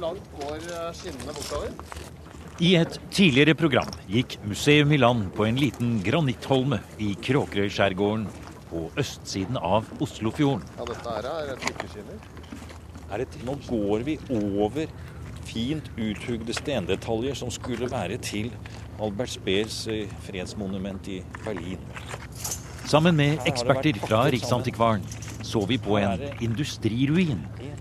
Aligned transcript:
Hvor 0.00 0.14
langt 0.14 0.28
går 0.40 0.62
skinnene 0.96 1.32
bortover? 1.36 1.72
I 2.64 2.70
et 2.78 2.94
tidligere 3.12 3.52
program 3.52 3.90
gikk 4.08 4.38
Museum 4.48 4.94
i 4.96 4.98
land 5.00 5.26
på 5.36 5.44
en 5.44 5.58
liten 5.60 5.98
granittholme 6.00 6.78
i 7.04 7.10
Kråkerøyskjærgården 7.20 8.24
på 8.70 8.86
østsiden 9.02 9.58
av 9.60 9.90
Oslofjorden. 10.00 10.64
Ja, 10.78 10.86
dette 10.88 11.18
her 11.18 11.28
er 11.28 11.60
trykkeskinner. 11.66 12.24
Er 13.12 13.26
nå 13.44 13.58
går 13.66 14.06
vi 14.08 14.16
over 14.38 14.88
fint 15.50 15.92
uthugde 16.00 16.56
stendetaljer 16.56 17.36
som 17.36 17.52
skulle 17.52 17.92
være 17.92 18.16
til 18.24 18.48
Albert 19.04 19.34
Speers 19.36 19.82
eh, 19.92 20.08
fredsmonument 20.24 21.12
i 21.12 21.20
Berlin. 21.44 21.84
Sammen 22.88 23.20
med 23.20 23.44
eksperter 23.44 24.00
fra 24.06 24.30
Riksantikvaren 24.32 25.04
så 25.50 25.66
vi 25.66 25.78
på 25.82 25.98
en 25.98 26.20
industriruin 26.40 27.40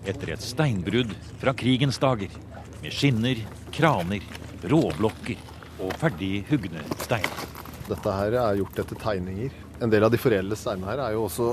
etter 0.09 0.31
et 0.33 0.41
steinbrudd 0.41 1.11
fra 1.37 1.53
krigens 1.53 1.99
dager, 2.01 2.33
med 2.81 2.95
skinner, 2.95 3.43
kraner, 3.75 4.25
råblokker 4.71 5.37
og 5.85 5.93
ferdig 6.01 6.47
hugne 6.49 6.81
steiner. 7.03 7.43
Dette 7.89 8.15
her 8.15 8.37
er 8.41 8.57
gjort 8.57 8.81
etter 8.81 8.97
tegninger. 9.03 9.53
En 9.85 9.93
del 9.93 10.07
av 10.07 10.13
de 10.13 10.21
foreldede 10.21 10.57
steinene 10.57 10.89
her 10.89 11.03
er 11.03 11.13
jo 11.13 11.27
også 11.27 11.51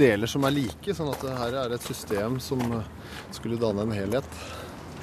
deler 0.00 0.30
som 0.30 0.48
er 0.48 0.56
like, 0.56 0.96
sånn 0.96 1.12
at 1.12 1.28
her 1.42 1.58
er 1.66 1.76
et 1.76 1.84
system 1.84 2.40
som 2.40 2.64
skulle 3.36 3.60
danne 3.60 3.84
en 3.84 3.96
helhet. 3.96 4.40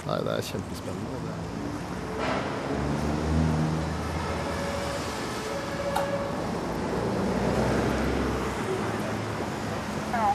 Nei, 0.06 0.18
det 0.26 0.34
er 0.34 0.50
kjempespennende. 0.50 1.22
Det 1.28 1.36
er 1.36 1.65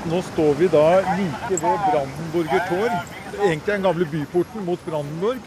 Nå 0.09 0.22
står 0.24 0.54
vi 0.56 0.66
da 0.72 0.84
like 1.18 1.56
ved 1.60 1.60
Brandenburger 1.60 2.62
Tor. 2.70 2.95
Egentlig 3.45 3.68
den 3.68 3.82
gamle 3.84 4.06
byporten 4.09 4.64
mot 4.64 4.80
Brandenburg, 4.86 5.45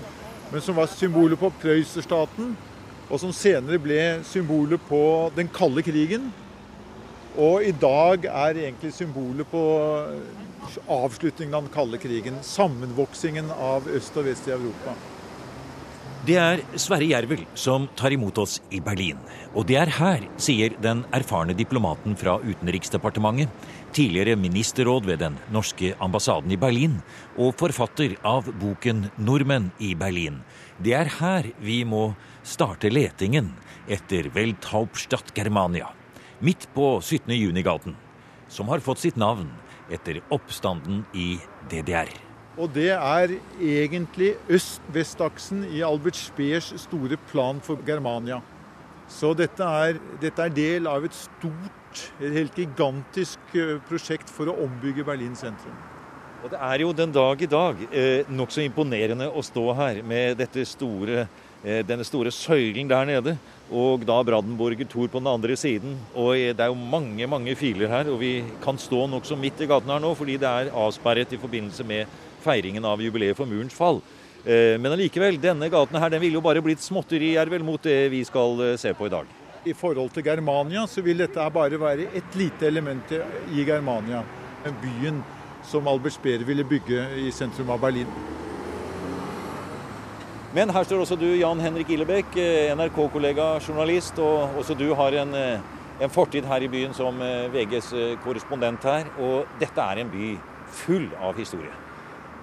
men 0.51 0.61
som 0.61 0.77
var 0.77 0.91
symbolet 0.91 1.39
på 1.41 1.49
Prøyserstaten. 1.63 2.51
Og 3.09 3.19
som 3.21 3.33
senere 3.33 3.81
ble 3.81 3.97
symbolet 4.29 4.81
på 4.89 5.01
den 5.35 5.49
kalde 5.53 5.81
krigen. 5.85 6.29
Og 7.33 7.65
i 7.65 7.73
dag 7.73 8.29
er 8.29 8.61
egentlig 8.67 8.93
symbolet 8.93 9.49
på 9.49 9.63
avslutningen 10.85 11.57
av 11.57 11.65
den 11.65 11.73
kalde 11.73 11.97
krigen. 11.97 12.37
Sammenvoksingen 12.45 13.49
av 13.57 13.89
øst 13.89 14.21
og 14.21 14.29
vest 14.29 14.47
i 14.47 14.53
Europa. 14.53 14.93
Det 16.23 16.37
er 16.39 16.61
Sverre 16.79 17.03
Jervel 17.09 17.41
som 17.59 17.89
tar 17.99 18.13
imot 18.15 18.37
oss 18.39 18.61
i 18.71 18.79
Berlin. 18.79 19.17
Og 19.51 19.65
det 19.67 19.75
er 19.81 19.89
her, 19.91 20.21
sier 20.39 20.71
den 20.79 21.01
erfarne 21.11 21.51
diplomaten 21.57 22.15
fra 22.15 22.37
Utenriksdepartementet, 22.39 23.51
tidligere 23.93 24.35
ministerråd 24.39 25.05
ved 25.05 25.19
den 25.21 25.35
norske 25.53 25.93
ambassaden 26.01 26.51
i 26.51 26.57
Berlin 26.57 26.97
og 27.37 27.53
forfatter 27.59 28.15
av 28.25 28.49
boken 28.59 29.09
'Nordmenn 29.17 29.71
i 29.79 29.93
Berlin'. 29.95 30.41
Det 30.81 30.93
er 30.93 31.09
her 31.19 31.51
vi 31.59 31.83
må 31.85 32.15
starte 32.43 32.89
letingen 32.89 33.53
etter 33.87 34.29
Welthauptstadt 34.33 35.33
Germania, 35.35 35.87
midt 36.41 36.67
på 36.73 36.99
17. 37.01 37.29
juni-gaten, 37.37 37.95
som 38.49 38.67
har 38.67 38.79
fått 38.79 38.99
sitt 38.99 39.15
navn 39.15 39.51
etter 39.91 40.21
oppstanden 40.31 41.05
i 41.13 41.37
DDR. 41.69 42.09
Og 42.57 42.69
det 42.73 42.91
er 42.93 43.37
egentlig 43.59 44.35
øst-vest-aksen 44.49 45.65
i 45.73 45.81
Albert 45.81 46.17
Speers 46.17 46.73
store 46.77 47.17
plan 47.31 47.61
for 47.61 47.77
Germania. 47.85 48.41
Så 49.09 49.33
dette 49.37 49.63
er, 49.63 49.97
dette 50.21 50.41
er, 50.41 50.53
del 50.53 50.87
av 50.87 51.05
et 51.05 51.15
stort, 51.17 51.82
et 52.19 52.37
helt 52.39 52.55
gigantisk 52.57 53.57
eh, 53.57 53.77
prosjekt 53.89 54.31
for 54.31 54.49
å 54.49 54.57
ombygge 54.65 55.05
Berlin 55.07 55.35
sentrum. 55.37 55.75
Og 56.43 56.51
Det 56.51 56.59
er 56.59 56.81
jo 56.83 56.91
den 56.91 57.11
dag 57.15 57.39
i 57.39 57.47
dag 57.47 57.81
eh, 57.87 58.27
nokså 58.27 58.65
imponerende 58.65 59.29
å 59.31 59.39
stå 59.45 59.63
her 59.77 60.01
med 60.03 60.41
store, 60.67 61.21
eh, 61.63 61.79
denne 61.87 62.03
store 62.03 62.33
søylen 62.35 62.89
der 62.89 63.05
nede, 63.07 63.37
og 63.71 64.03
da 64.03 64.17
Brandenburger 64.27 64.89
Tor 64.91 65.07
på 65.07 65.21
den 65.21 65.29
andre 65.31 65.55
siden. 65.55 65.95
Og 66.11 66.35
eh, 66.35 66.51
Det 66.51 66.65
er 66.65 66.73
jo 66.73 66.75
mange 66.75 67.29
mange 67.31 67.55
filer 67.55 67.87
her, 67.87 68.11
og 68.11 68.19
vi 68.19 68.43
kan 68.63 68.75
stå 68.75 69.05
nokså 69.07 69.39
midt 69.39 69.63
i 69.63 69.69
gaten 69.71 69.93
her 69.93 70.03
nå 70.03 70.11
fordi 70.19 70.35
det 70.41 70.49
er 70.49 70.73
avsperret 70.75 71.31
i 71.31 71.39
forbindelse 71.39 71.87
med 71.87 72.11
feiringen 72.43 72.83
av 72.83 72.99
jubileet 72.99 73.39
for 73.39 73.47
murens 73.47 73.73
fall. 73.77 74.01
Eh, 74.43 74.75
men 74.75 74.91
allikevel, 74.91 75.39
denne 75.39 75.71
gaten 75.71 75.95
her 75.95 76.11
den 76.11 76.25
ville 76.25 76.41
jo 76.41 76.43
bare 76.43 76.65
blitt 76.65 76.83
vel 77.55 77.63
mot 77.63 77.81
det 77.81 78.11
vi 78.11 78.25
skal 78.27 78.75
se 78.75 78.91
på 78.91 79.07
i 79.07 79.15
dag. 79.15 79.42
I 79.65 79.73
forhold 79.73 80.09
til 80.11 80.23
Germania 80.23 80.81
så 80.87 81.01
vil 81.01 81.21
dette 81.23 81.43
bare 81.55 81.79
være 81.79 82.09
et 82.15 82.35
lite 82.35 82.67
element 82.67 83.11
i 83.51 83.63
Germania. 83.63 84.23
Byen 84.81 85.21
som 85.63 85.87
Albert 85.87 86.17
Speer 86.17 86.43
ville 86.43 86.63
bygge 86.67 87.05
i 87.23 87.31
sentrum 87.31 87.69
av 87.71 87.79
Berlin. 87.79 88.07
Men 90.53 90.69
her 90.69 90.83
står 90.83 91.05
også 91.05 91.15
du, 91.17 91.29
Jan 91.39 91.63
Henrik 91.63 91.89
Illebekk, 91.89 92.35
eh, 92.37 92.73
NRK-kollega, 92.75 93.59
journalist. 93.67 94.19
Og 94.19 94.59
også 94.59 94.75
du 94.77 94.89
har 94.93 95.15
en, 95.23 95.33
en 95.33 96.13
fortid 96.13 96.45
her 96.45 96.61
i 96.61 96.69
byen 96.69 96.93
som 96.93 97.23
VGs 97.55 97.93
korrespondent 98.23 98.83
her. 98.83 99.07
Og 99.17 99.47
dette 99.63 99.81
er 99.81 100.03
en 100.03 100.11
by 100.11 100.35
full 100.83 101.09
av 101.21 101.39
historie. 101.39 101.82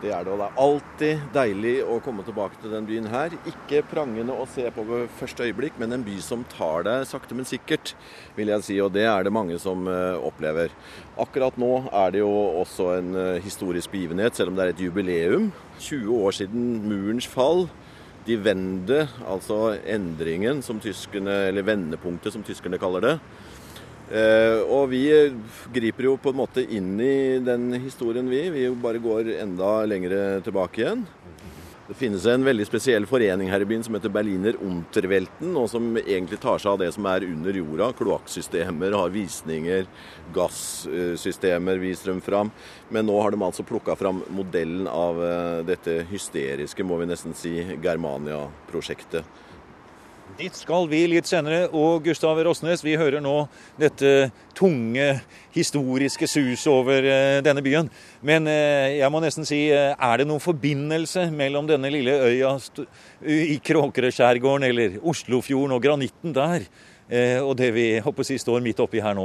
Det 0.01 0.09
er 0.17 0.25
det, 0.25 0.33
og 0.33 0.39
det 0.41 0.47
er 0.47 0.61
alltid 0.63 1.25
deilig 1.35 1.73
å 1.85 1.99
komme 2.01 2.23
tilbake 2.25 2.57
til 2.63 2.73
den 2.73 2.87
byen 2.89 3.09
her. 3.13 3.35
Ikke 3.51 3.83
prangende 3.85 4.33
å 4.33 4.47
se 4.49 4.65
på 4.73 4.85
ved 4.89 5.11
første 5.19 5.45
øyeblikk, 5.45 5.77
men 5.77 5.93
en 5.93 6.07
by 6.07 6.15
som 6.25 6.47
tar 6.49 6.87
deg 6.87 7.05
sakte, 7.11 7.37
men 7.37 7.49
sikkert, 7.49 7.93
vil 8.39 8.49
jeg 8.49 8.65
si. 8.65 8.79
Og 8.81 8.95
det 8.95 9.05
er 9.05 9.29
det 9.29 9.35
mange 9.37 9.59
som 9.61 9.85
uh, 9.85 10.17
opplever. 10.25 10.73
Akkurat 11.21 11.59
nå 11.61 11.83
er 11.93 12.15
det 12.15 12.23
jo 12.23 12.33
også 12.63 12.89
en 12.95 13.13
uh, 13.13 13.43
historisk 13.45 13.93
begivenhet, 13.93 14.41
selv 14.41 14.55
om 14.55 14.57
det 14.57 14.65
er 14.65 14.73
et 14.73 14.83
jubileum. 14.87 15.51
20 15.77 16.17
år 16.17 16.39
siden 16.39 16.67
murens 16.89 17.29
fall. 17.29 17.67
De 18.25 18.41
Wende, 18.41 19.03
altså 19.29 19.75
endringen 19.85 20.65
som 20.65 20.81
tyskerne, 20.81 21.43
eller 21.51 21.69
vendepunktet 21.69 22.33
som 22.33 22.47
tyskerne 22.47 22.81
kaller 22.81 23.05
det. 23.05 23.15
Uh, 24.11 24.67
og 24.67 24.89
vi 24.91 25.05
griper 25.71 26.09
jo 26.09 26.17
på 26.19 26.33
en 26.33 26.41
måte 26.41 26.65
inn 26.67 26.97
i 26.99 27.39
den 27.47 27.71
historien, 27.79 28.27
vi. 28.27 28.43
Vi 28.51 28.67
bare 28.83 29.03
går 29.03 29.37
enda 29.39 29.85
lengre 29.87 30.41
tilbake 30.43 30.83
igjen. 30.83 31.05
Det 31.91 31.97
finnes 31.99 32.23
en 32.31 32.45
veldig 32.47 32.63
spesiell 32.69 33.07
forening 33.11 33.49
her 33.51 33.65
i 33.65 33.67
byen 33.67 33.83
som 33.83 33.97
heter 33.97 34.13
Berliner 34.15 34.55
Unterwelten, 34.63 35.57
og 35.59 35.65
som 35.73 35.89
egentlig 35.99 36.39
tar 36.39 36.61
seg 36.63 36.77
av 36.77 36.79
det 36.85 36.91
som 36.95 37.07
er 37.11 37.27
under 37.27 37.57
jorda. 37.59 37.89
Kloakksystemer, 37.99 38.95
har 38.95 39.11
visninger, 39.11 39.89
gassystemer 40.35 41.83
viser 41.83 42.13
dem 42.13 42.21
fram. 42.23 42.53
Men 42.95 43.11
nå 43.11 43.19
har 43.19 43.35
de 43.35 43.43
altså 43.43 43.67
plukka 43.67 43.99
fram 43.99 44.23
modellen 44.31 44.87
av 44.87 45.19
uh, 45.19 45.67
dette 45.67 46.05
hysteriske, 46.13 46.87
må 46.87 46.99
vi 47.03 47.11
nesten 47.11 47.35
si, 47.35 47.57
Germania-prosjektet. 47.83 49.50
Dit 50.39 50.57
skal 50.57 50.87
vi 50.91 51.01
litt 51.11 51.29
senere. 51.29 51.67
Og 51.77 52.05
Gustav 52.05 52.39
Rosnes, 52.45 52.83
vi 52.85 52.97
hører 52.99 53.23
nå 53.25 53.35
dette 53.81 54.31
tunge, 54.57 55.07
historiske 55.55 56.29
sus 56.31 56.67
over 56.71 57.05
eh, 57.05 57.41
denne 57.45 57.63
byen. 57.65 57.91
Men 58.27 58.47
eh, 58.51 59.01
jeg 59.01 59.11
må 59.13 59.23
nesten 59.25 59.49
si, 59.49 59.65
eh, 59.75 59.93
er 59.95 60.21
det 60.21 60.29
noen 60.31 60.43
forbindelse 60.43 61.27
mellom 61.35 61.69
denne 61.71 61.91
lille 61.93 62.15
øya 62.29 62.55
i 63.27 63.59
Kråkerøskjærgården 63.65 64.69
eller 64.71 64.99
Oslofjorden 65.03 65.77
og 65.77 65.85
granitten 65.85 66.35
der, 66.37 66.67
og 67.43 67.57
det 67.59 67.73
vi 67.75 67.85
håper 67.99 68.23
si 68.23 68.37
står 68.39 68.61
midt 68.63 68.79
oppi 68.85 69.01
her 69.03 69.17
nå? 69.19 69.25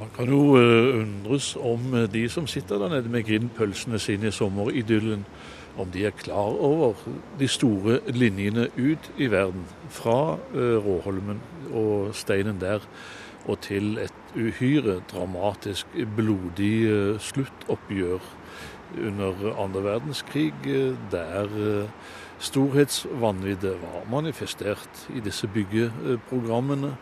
Man 0.00 0.08
kan 0.16 0.26
jo 0.26 0.56
undres 0.58 1.52
om 1.54 1.92
de 2.10 2.24
som 2.32 2.48
sitter 2.50 2.80
der 2.82 2.96
nede 2.96 3.12
med 3.12 3.22
grindpølsene 3.28 4.00
sine 4.02 4.32
i 4.32 4.34
sommeridyllen 4.34 5.22
om 5.80 5.90
de 5.90 6.04
er 6.06 6.16
klar 6.16 6.56
over 6.60 6.98
de 7.38 7.48
store 7.48 8.00
linjene 8.06 8.68
ut 8.76 9.10
i 9.18 9.30
verden. 9.32 9.64
Fra 9.88 10.38
eh, 10.54 10.76
Råholmen 10.84 11.40
og 11.72 12.14
steinen 12.14 12.60
der 12.60 12.84
og 13.48 13.60
til 13.64 13.96
et 13.98 14.34
uhyre 14.36 15.00
dramatisk, 15.10 15.86
blodig 16.16 16.74
eh, 16.90 17.20
sluttoppgjør 17.20 18.26
under 19.06 19.54
andre 19.62 19.84
verdenskrig, 19.84 20.52
eh, 20.66 20.92
der 21.12 21.88
storhetsvanviddet 22.40 23.76
var 23.82 24.04
manifestert 24.10 25.06
i 25.14 25.20
disse 25.24 25.48
byggeprogrammene. 25.48 26.94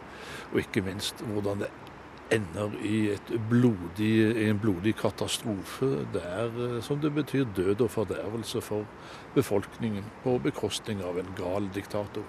Og 0.53 0.63
ikke 0.65 0.83
minst 0.83 1.21
hvordan 1.27 1.63
det 1.63 1.69
ender 2.35 2.75
i 2.85 2.99
blodig, 3.51 4.49
en 4.49 4.59
blodig 4.61 4.95
katastrofe 5.01 6.05
der 6.15 6.51
eh, 6.53 6.81
som 6.85 7.01
det 7.03 7.13
betyr 7.17 7.49
død 7.57 7.87
og 7.87 7.93
fordervelse 7.95 8.63
for 8.65 8.85
befolkningen, 9.35 10.05
på 10.25 10.39
bekostning 10.45 11.01
av 11.05 11.21
en 11.21 11.33
gal 11.39 11.71
diktator. 11.75 12.27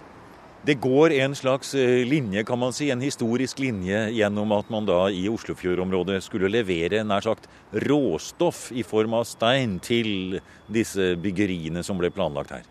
Det 0.59 0.75
går 0.83 1.13
en 1.21 1.35
slags 1.35 1.71
eh, 1.75 2.03
linje, 2.07 2.43
kan 2.43 2.59
man 2.59 2.73
si, 2.75 2.89
en 2.91 3.03
historisk 3.03 3.61
linje 3.63 4.09
gjennom 4.11 4.51
at 4.57 4.71
man 4.71 4.87
da 4.87 5.05
i 5.07 5.23
Oslofjordområdet 5.31 6.19
skulle 6.25 6.51
levere 6.51 7.05
nær 7.07 7.23
sagt 7.23 7.47
råstoff 7.87 8.67
i 8.75 8.83
form 8.83 9.15
av 9.21 9.23
stein 9.27 9.77
til 9.83 10.41
disse 10.67 11.13
byggeriene 11.23 11.83
som 11.85 11.99
ble 12.01 12.11
planlagt 12.11 12.57
her. 12.57 12.67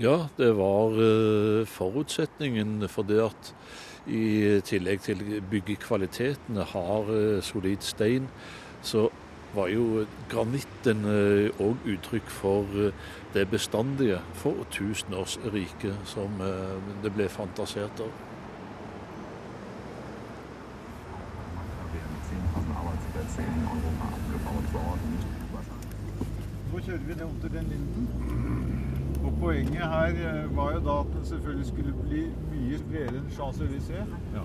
Ja, 0.00 0.30
det 0.40 0.54
var 0.56 0.96
eh, 0.96 1.68
forutsetningen 1.68 2.88
for 2.88 3.04
det 3.04 3.20
at 3.26 3.52
i 4.06 4.60
tillegg 4.64 5.02
til 5.04 5.42
byggekvalitetene 5.50 6.64
har 6.72 7.12
eh, 7.14 7.42
solid 7.42 7.84
stein, 7.84 8.28
så 8.82 9.08
var 9.54 9.68
jo 9.68 10.06
granitten 10.30 11.02
òg 11.58 11.86
uttrykk 11.90 12.30
for 12.30 12.92
det 13.34 13.48
bestandige 13.50 14.20
for 14.38 14.62
tusenårsriket 14.70 16.06
som 16.06 16.38
det 17.02 17.10
ble 17.10 17.26
fantasert 17.28 18.04
av. 18.04 18.12
Nå 26.72 26.78
kjører 26.78 27.04
vi 27.06 27.14
ned 27.14 27.40
til 27.42 27.52
den 27.52 27.66
linden. 27.72 28.59
Poenget 29.40 29.86
her 29.88 30.46
var 30.54 30.72
jo 30.72 30.80
da 30.84 31.00
at 31.00 31.12
den 31.16 31.24
selvfølgelig 31.24 31.66
skulle 31.66 31.94
bli 32.02 32.26
mye 32.50 32.80
bredere 32.90 33.22
enn 33.22 33.30
Champs-Élysées. 33.36 34.10
Ja. 34.34 34.42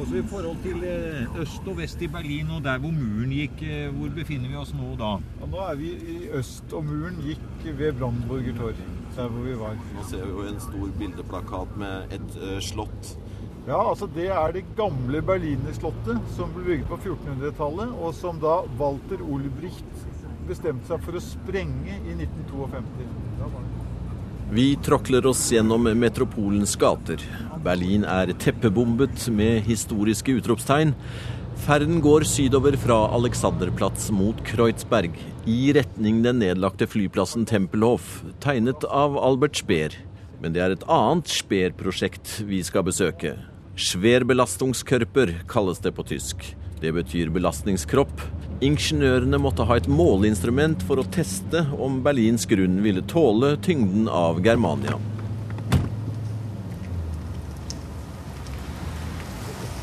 Også 0.00 0.16
I 0.16 0.22
forhold 0.22 0.56
til 0.62 0.84
eh, 0.84 1.40
øst 1.40 1.66
og 1.66 1.76
vest 1.78 2.02
i 2.02 2.08
Berlin 2.08 2.50
og 2.56 2.64
der 2.64 2.78
hvor 2.78 2.90
muren 2.94 3.30
gikk, 3.34 3.62
eh, 3.62 3.90
hvor 3.94 4.08
befinner 4.16 4.48
vi 4.48 4.56
oss 4.56 4.72
nå 4.74 4.94
da? 5.00 5.10
Ja, 5.40 5.48
nå 5.50 5.60
er 5.66 5.76
vi 5.80 5.90
i 6.14 6.16
øst, 6.38 6.72
og 6.72 6.84
muren 6.84 7.20
gikk 7.26 7.66
ved 7.78 7.92
Brandenburger 7.98 8.56
Tor, 8.56 8.72
der 9.16 9.28
hvor 9.28 9.44
vi 9.44 9.58
var. 9.60 9.76
Nå 9.96 10.06
ser 10.08 10.24
vi 10.24 10.30
jo 10.30 10.48
en 10.48 10.60
stor 10.60 10.96
bildeplakat 10.98 11.76
med 11.84 12.16
et 12.16 12.40
uh, 12.40 12.58
slott. 12.60 13.14
Ja, 13.66 13.90
altså 13.90 14.08
det 14.14 14.26
er 14.28 14.56
det 14.56 14.64
gamle 14.76 15.22
Berlinerslottet 15.22 16.20
som 16.36 16.50
ble 16.56 16.64
bygget 16.64 16.88
på 16.88 17.00
1400-tallet, 17.02 17.94
og 18.00 18.14
som 18.14 18.40
da 18.40 18.58
Walter 18.80 19.22
Olbricht 19.24 20.13
bestemte 20.48 20.88
seg 20.90 21.02
for 21.04 21.16
å 21.16 21.22
sprenge 21.22 21.96
i 22.04 22.14
1952. 22.16 23.84
Vi 24.54 24.66
tråkler 24.84 25.26
oss 25.26 25.40
gjennom 25.50 25.88
metropolens 25.98 26.76
gater. 26.78 27.22
Berlin 27.64 28.04
er 28.04 28.30
teppebombet 28.38 29.28
med 29.32 29.64
historiske 29.66 30.36
utropstegn. 30.38 30.92
Ferden 31.64 32.02
går 32.04 32.26
sydover 32.28 32.76
fra 32.76 32.98
Alexanderplatz 33.16 34.10
mot 34.12 34.40
Kreuzberg, 34.44 35.16
i 35.48 35.72
retning 35.76 36.20
den 36.24 36.42
nedlagte 36.42 36.86
flyplassen 36.90 37.46
Tempelhof, 37.48 38.20
tegnet 38.44 38.84
av 38.84 39.16
Albert 39.16 39.62
Speer. 39.62 39.96
Men 40.42 40.52
det 40.52 40.60
er 40.60 40.74
et 40.74 40.84
annet 40.92 41.30
Speer-prosjekt 41.32 42.42
vi 42.44 42.60
skal 42.66 42.84
besøke. 42.84 43.38
Schwerbelastungskörper 43.80 45.38
kalles 45.48 45.80
det 45.82 45.94
på 45.96 46.04
tysk. 46.06 46.44
Det 46.84 46.90
betyr 46.92 47.30
belastningskropp. 47.32 48.18
Ingeniørene 48.60 49.38
måtte 49.40 49.64
ha 49.64 49.78
et 49.80 49.86
måleinstrument 49.88 50.82
for 50.84 51.00
å 51.00 51.04
teste 51.14 51.62
om 51.80 52.02
Berlins 52.04 52.44
grunn 52.50 52.82
ville 52.84 53.00
tåle 53.08 53.54
tyngden 53.64 54.04
av 54.12 54.42
Germania. 54.44 54.98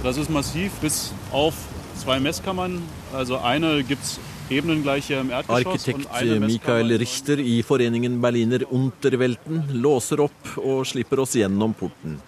Das 0.04 0.20
ist 0.22 0.30
massiv 0.30 0.78
bis 0.82 1.12
auf 1.32 1.58
zwei 1.98 2.20
Messkammern. 2.20 2.84
Also 3.14 3.40
eine 3.42 3.82
gibt's 3.82 4.20
ebenengleiche 4.52 5.16
im 5.24 5.32
Erdgeschoss 5.32 5.88
Arkitekt 5.90 6.42
Michael 6.46 6.94
Richter 7.02 7.40
i 7.40 7.64
foreningen 7.64 8.20
Berliner 8.22 8.68
Unterwelten 8.70 9.64
låser 9.74 10.22
opp 10.28 10.54
og 10.62 10.86
slipper 10.86 11.24
oss 11.26 11.34
gjennom 11.40 11.74
porten. 11.74 12.20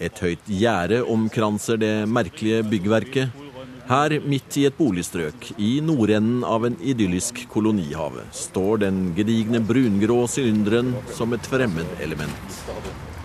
Et 0.00 0.24
høyt 0.24 0.48
gjerde 0.48 1.02
omkranser 1.04 1.76
det 1.76 1.92
merkelige 2.08 2.62
byggverket. 2.70 3.44
Her, 3.88 4.12
midt 4.20 4.52
i 4.60 4.66
et 4.68 4.74
boligstrøk, 4.76 5.46
i 5.56 5.78
nordenden 5.80 6.42
av 6.44 6.66
en 6.68 6.74
idyllisk 6.84 7.38
kolonihave, 7.48 8.26
står 8.36 8.82
den 8.82 8.98
gedigne 9.16 9.62
brungrå 9.64 10.26
sylinderen 10.28 10.90
som 11.16 11.32
et 11.32 11.48
fremmedelement. 11.48 12.58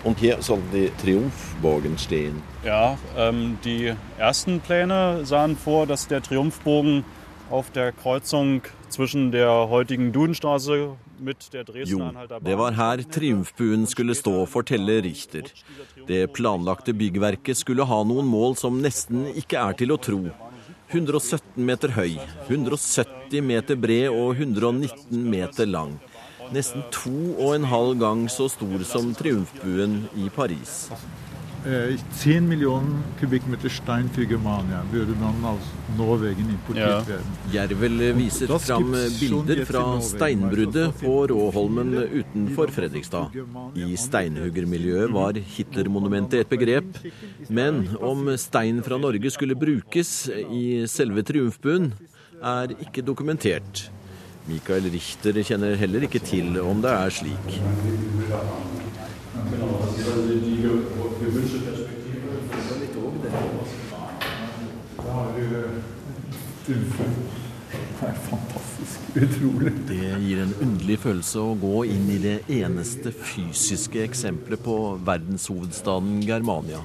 Und 0.04 0.18
hier 0.24 0.40
soll 0.40 0.62
die 0.72 0.90
Triumphbogen 1.02 1.98
stehen. 1.98 2.40
Ja, 2.64 2.96
ähm, 3.16 3.58
die 3.64 3.92
ersten 4.16 4.60
Pläne 4.60 5.26
sahen 5.26 5.56
vor, 5.56 5.86
dass 5.86 6.08
der 6.08 6.22
Triumphbogen 6.22 7.04
auf 7.50 7.70
der 7.70 7.92
Kreuzung 7.92 8.62
zwischen 8.88 9.32
der 9.32 9.68
heutigen 9.68 10.12
Dudenstraße 10.12 10.96
mit 11.18 11.52
der 11.52 11.64
Jo, 11.84 12.10
det 12.40 12.58
var 12.58 12.72
her 12.72 13.02
triumfbuen 13.02 13.86
skulle 13.86 14.14
stå, 14.14 14.46
forteller 14.46 15.02
Richter. 15.02 15.42
Det 16.08 16.32
planlagte 16.32 16.92
byggverket 16.92 17.56
skulle 17.56 17.84
ha 17.84 18.02
noen 18.04 18.26
mål 18.26 18.56
som 18.56 18.80
nesten 18.82 19.28
ikke 19.36 19.60
er 19.60 19.78
til 19.78 19.94
å 19.94 20.00
tro. 20.00 20.24
117 20.92 21.64
meter 21.64 21.94
høy, 21.96 22.18
170 22.48 23.40
meter 23.44 23.78
bred 23.80 24.10
og 24.12 24.36
119 24.36 25.22
meter 25.30 25.68
lang. 25.70 25.96
Nesten 26.52 26.84
to 26.92 27.14
og 27.40 27.54
en 27.56 27.64
halv 27.70 27.94
gang 28.00 28.26
så 28.28 28.50
stor 28.52 28.84
som 28.84 29.14
triumfbuen 29.16 30.02
i 30.20 30.28
Paris. 30.28 30.90
10 31.64 32.48
millioner 32.48 33.02
kubikkmeter 33.20 33.70
stein 33.70 34.10
für 34.12 34.26
Germania 34.26 34.82
würde 34.92 35.14
dann 35.20 35.44
aus 35.44 35.62
Norwegen 35.96 36.50
importert 36.50 37.08
ja. 37.08 37.20
Jervel 37.52 38.16
viser 38.18 38.58
fram 38.58 38.92
bilder 38.92 39.64
fra 39.64 39.84
steinbruddet 40.04 41.00
på 41.00 41.14
Råholmen 41.30 41.94
utenfor 42.20 42.68
Fredrikstad. 42.68 43.32
I 43.74 43.96
steinhuggermiljøet 43.96 45.12
var 45.14 45.40
Hitlermonumentet 45.56 46.44
et 46.44 46.52
begrep, 46.52 47.00
men 47.48 47.86
om 47.96 48.28
stein 48.36 48.82
fra 48.84 49.00
Norge 49.00 49.32
skulle 49.32 49.56
brukes 49.56 50.28
i 50.52 50.84
selve 50.90 51.24
triumfbuen, 51.24 51.94
er 52.44 52.76
ikke 52.76 53.00
dokumentert. 53.06 53.86
Michael 54.44 54.90
Richter 54.92 55.40
kjenner 55.40 55.78
heller 55.80 56.04
ikke 56.04 56.20
til 56.20 56.60
om 56.60 56.84
det 56.84 56.92
er 56.92 57.14
slik. 57.22 57.48
Det 66.64 66.76
gir 70.20 70.38
en 70.40 70.54
underlig 70.64 70.96
følelse 71.02 71.42
å 71.42 71.56
gå 71.60 71.82
inn 71.92 72.06
i 72.08 72.16
det 72.22 72.38
eneste 72.56 73.12
fysiske 73.12 74.00
eksempelet 74.06 74.62
på 74.64 74.76
verdenshovedstaden 75.04 76.22
Germania. 76.24 76.80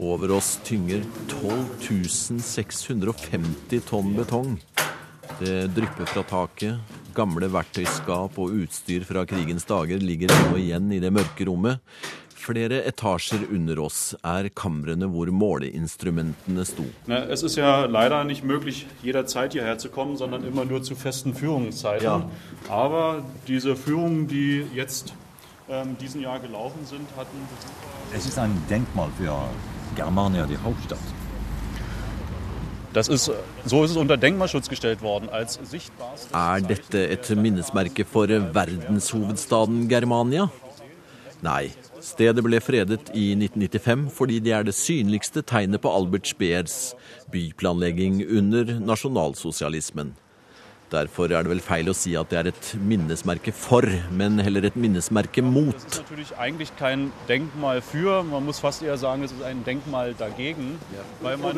Over 0.00 0.32
oss 0.38 0.54
tynger 0.64 1.04
12 1.28 2.40
650 2.40 3.84
tonn 3.90 4.16
betong. 4.16 4.56
Det 5.36 5.66
drypper 5.76 6.08
fra 6.08 6.24
taket. 6.24 6.96
Gamle 7.14 7.52
verktøyskap 7.52 8.40
og 8.40 8.56
utstyr 8.64 9.04
fra 9.04 9.26
krigens 9.28 9.68
dager 9.68 10.00
ligger 10.00 10.32
nå 10.32 10.56
igjen 10.64 10.88
i 10.96 11.02
det 11.02 11.12
mørke 11.12 11.44
rommet. 11.46 11.84
Flere 12.44 12.84
etasjer 12.84 13.46
under 13.50 13.78
oss 13.80 14.16
er 14.22 14.50
kamrene 14.50 15.06
hvor 15.08 15.30
måleinstrumentene 15.32 16.64
sto. 16.68 16.84
Es 17.08 17.42
ist 17.42 17.56
ja 17.56 17.86
leider 17.86 18.24
nicht 18.24 18.44
möglich, 18.44 18.86
jederzeit 19.02 19.54
hierher 19.54 19.78
zu 19.78 19.88
kommen, 19.88 20.18
sondern 20.18 20.44
immer 20.44 20.66
nur 20.66 20.82
zu 20.82 20.94
festen 20.94 21.32
Führungszeiten. 21.34 22.04
Ja. 22.04 22.28
Aber 22.68 23.24
diese 23.48 23.76
Führungen, 23.76 24.28
die 24.28 24.66
jetzt 24.74 25.14
ähm, 25.70 25.96
diesen 25.98 26.20
Jahr 26.20 26.38
gelaufen 26.38 26.84
sind, 26.84 27.08
hatten. 27.16 27.38
Es 28.14 28.26
ist 28.26 28.38
ein 28.38 28.52
Denkmal 28.68 29.08
für 29.16 29.34
Germania, 29.96 30.46
die 30.46 30.58
Hauptstadt. 30.58 30.98
Das 32.92 33.08
ist, 33.08 33.30
so 33.64 33.84
ist 33.84 33.90
es 33.90 33.96
unter 33.96 34.18
Denkmalschutz 34.18 34.68
gestellt 34.68 35.00
worden. 35.00 35.28
Als 35.30 35.58
er 36.32 36.60
dette 36.60 37.08
et 37.08 37.28
minnesmerke 37.30 38.04
for 38.04 38.28
verdenshovedstaden 38.28 39.88
Germania? 39.88 40.50
Nei, 41.42 41.72
stedet 42.04 42.44
ble 42.44 42.60
fredet 42.60 43.08
i 43.16 43.30
1995 43.36 44.10
fordi 44.14 44.40
det 44.44 44.52
er 44.56 44.66
det 44.66 44.76
synligste 44.76 45.42
tegnet 45.46 45.82
på 45.84 45.92
Albert 45.92 46.28
Speers 46.28 46.92
byplanlegging 47.32 48.20
under 48.28 48.76
nasjonalsosialismen. 48.80 50.14
Derfor 50.92 51.32
er 51.32 51.42
det 51.42 51.50
vel 51.50 51.62
feil 51.64 51.88
å 51.90 51.94
si 51.96 52.12
at 52.18 52.28
det 52.30 52.38
er 52.38 52.48
et 52.52 52.66
minnesmerke 52.86 53.54
for, 53.56 53.86
men 54.14 54.38
heller 54.44 54.68
et 54.68 54.76
minnesmerke 54.78 55.42
mot. 55.42 55.80
Det 55.96 56.04
er 56.20 56.44
egentlig 56.44 56.68
kein 56.78 57.08
Denkmal 57.26 57.80
for, 57.82 58.20
man 58.28 58.46
må 58.46 58.54
fast 58.54 58.84
eher 58.84 59.00
sagen, 59.00 59.24
det 59.24 59.40
er 59.40 59.50
ein 59.50 59.64
Denkmal 59.66 60.14
dagegen. 60.20 60.76
Ja. 60.94 61.06
På 61.24 61.54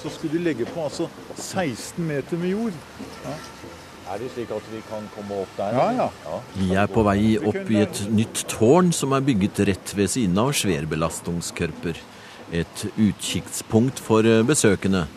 så 0.00 0.14
skulle 0.14 0.38
de 0.38 0.44
legge 0.46 0.70
på 0.70 0.86
altså 0.86 1.10
16 1.34 2.06
meter 2.06 2.40
med 2.40 2.54
jord. 2.54 2.78
Ja. 3.26 3.36
Er 4.14 4.20
det 4.22 4.28
slik 4.30 4.50
at 4.54 4.66
vi 4.70 4.78
kan 4.86 5.08
komme 5.10 5.40
opp 5.42 5.56
der? 5.58 5.74
Ja, 5.74 5.86
ja. 5.90 6.04
ja. 6.22 6.36
Vi 6.54 6.68
er 6.78 6.90
på 6.92 7.02
vei 7.02 7.34
opp 7.34 7.72
i 7.72 7.80
et 7.82 8.04
nytt 8.14 8.44
tårn 8.52 8.92
som 8.94 9.10
er 9.16 9.24
bygget 9.26 9.58
rett 9.66 9.94
ved 9.98 10.12
siden 10.12 10.38
av 10.38 10.52
Schwerbelastungskörper. 10.54 11.98
Et 12.54 12.84
utkikkspunkt 12.94 13.98
for 13.98 14.22
besøkende. 14.46 15.08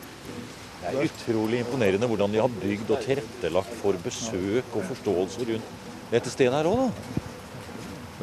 Det 0.81 0.95
er 0.95 1.11
utrolig 1.11 1.61
imponerende 1.61 2.09
hvordan 2.09 2.33
de 2.33 2.41
har 2.41 2.57
bygd 2.57 2.95
og 2.95 3.05
tilrettelagt 3.05 3.77
for 3.83 4.01
besøk 4.01 4.73
og 4.73 4.89
forståelse 4.89 5.45
rundt 5.51 5.71
dette 6.09 6.33
stedet 6.33 6.57
her 6.57 6.71
òg, 6.71 6.87
da. 6.87 7.23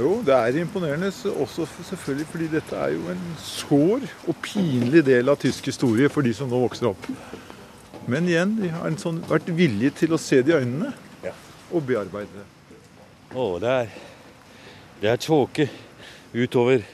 Jo, 0.01 0.17
det 0.27 0.35
er 0.35 0.59
imponerende 0.59 1.13
også 1.39 1.69
selvfølgelig 1.87 2.27
fordi 2.33 2.51
dette 2.57 2.83
er 2.83 2.97
jo 2.97 3.07
en 3.15 3.25
sår 3.39 4.09
og 4.27 4.43
pinlig 4.43 5.05
del 5.07 5.31
av 5.31 5.39
tysk 5.39 5.71
historie 5.71 6.11
for 6.11 6.27
de 6.27 6.35
som 6.35 6.51
nå 6.51 6.67
vokser 6.67 6.91
opp. 6.91 7.13
Men 8.07 8.29
igjen, 8.29 8.59
de 8.61 8.69
har 8.69 8.97
sånn, 9.01 9.23
vært 9.25 9.49
villige 9.57 9.95
til 10.03 10.13
å 10.13 10.21
se 10.21 10.43
det 10.45 10.53
i 10.53 10.59
øynene 10.59 10.91
ja. 11.25 11.33
og 11.73 11.87
bearbeide 11.89 12.37
det. 12.37 12.45
Å, 13.33 13.45
det 13.63 13.71
er, 13.73 13.95
det 15.01 15.09
er 15.15 15.23
tåke 15.25 15.67
utover 16.35 16.85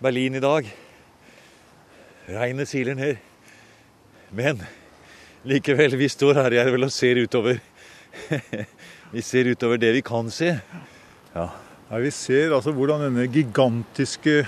Berlin 0.00 0.38
i 0.38 0.42
dag. 0.42 0.70
Regnet 2.26 2.70
siler 2.70 2.96
ned. 2.96 3.20
Men 4.34 4.62
likevel, 5.46 5.98
vi 6.00 6.08
står 6.10 6.40
her 6.40 6.56
jeg 6.56 6.72
vel 6.72 6.88
og 6.88 6.94
ser 6.94 7.20
utover. 7.20 7.60
vi 9.14 9.24
ser 9.24 9.50
utover 9.52 9.80
det 9.82 9.92
vi 9.98 10.02
kan 10.06 10.32
se. 10.32 10.54
Ja. 11.34 11.50
ja 11.90 12.00
vi 12.00 12.14
ser 12.14 12.56
altså 12.56 12.72
hvordan 12.72 13.04
denne 13.04 13.28
gigantiske 13.28 14.46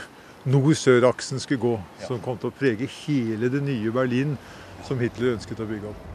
nord-sør-aksen 0.49 1.45
skulle 1.45 1.61
gå, 1.61 1.75
som 2.07 2.25
kom 2.25 2.41
til 2.41 2.49
å 2.49 2.57
prege 2.57 2.88
hele 3.03 3.53
det 3.53 3.61
nye 3.67 3.93
Berlin 3.93 4.38
som 4.88 5.00
Hitler 5.02 5.35
ønsket 5.37 5.61
å 5.61 5.68
bygge 5.68 5.92
opp. 5.92 6.07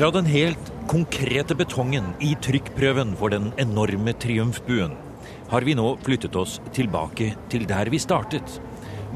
Fra 0.00 0.08
den 0.14 0.28
helt 0.30 0.70
konkrete 0.88 1.54
betongen 1.58 2.14
i 2.24 2.32
trykkprøven 2.40 3.12
for 3.20 3.34
den 3.34 3.50
enorme 3.60 4.14
triumfbuen 4.16 4.94
har 5.50 5.66
vi 5.66 5.74
nå 5.74 5.90
flyttet 6.06 6.36
oss 6.38 6.60
tilbake 6.72 7.32
til 7.52 7.66
der 7.68 7.90
vi 7.92 7.98
startet. 8.00 8.60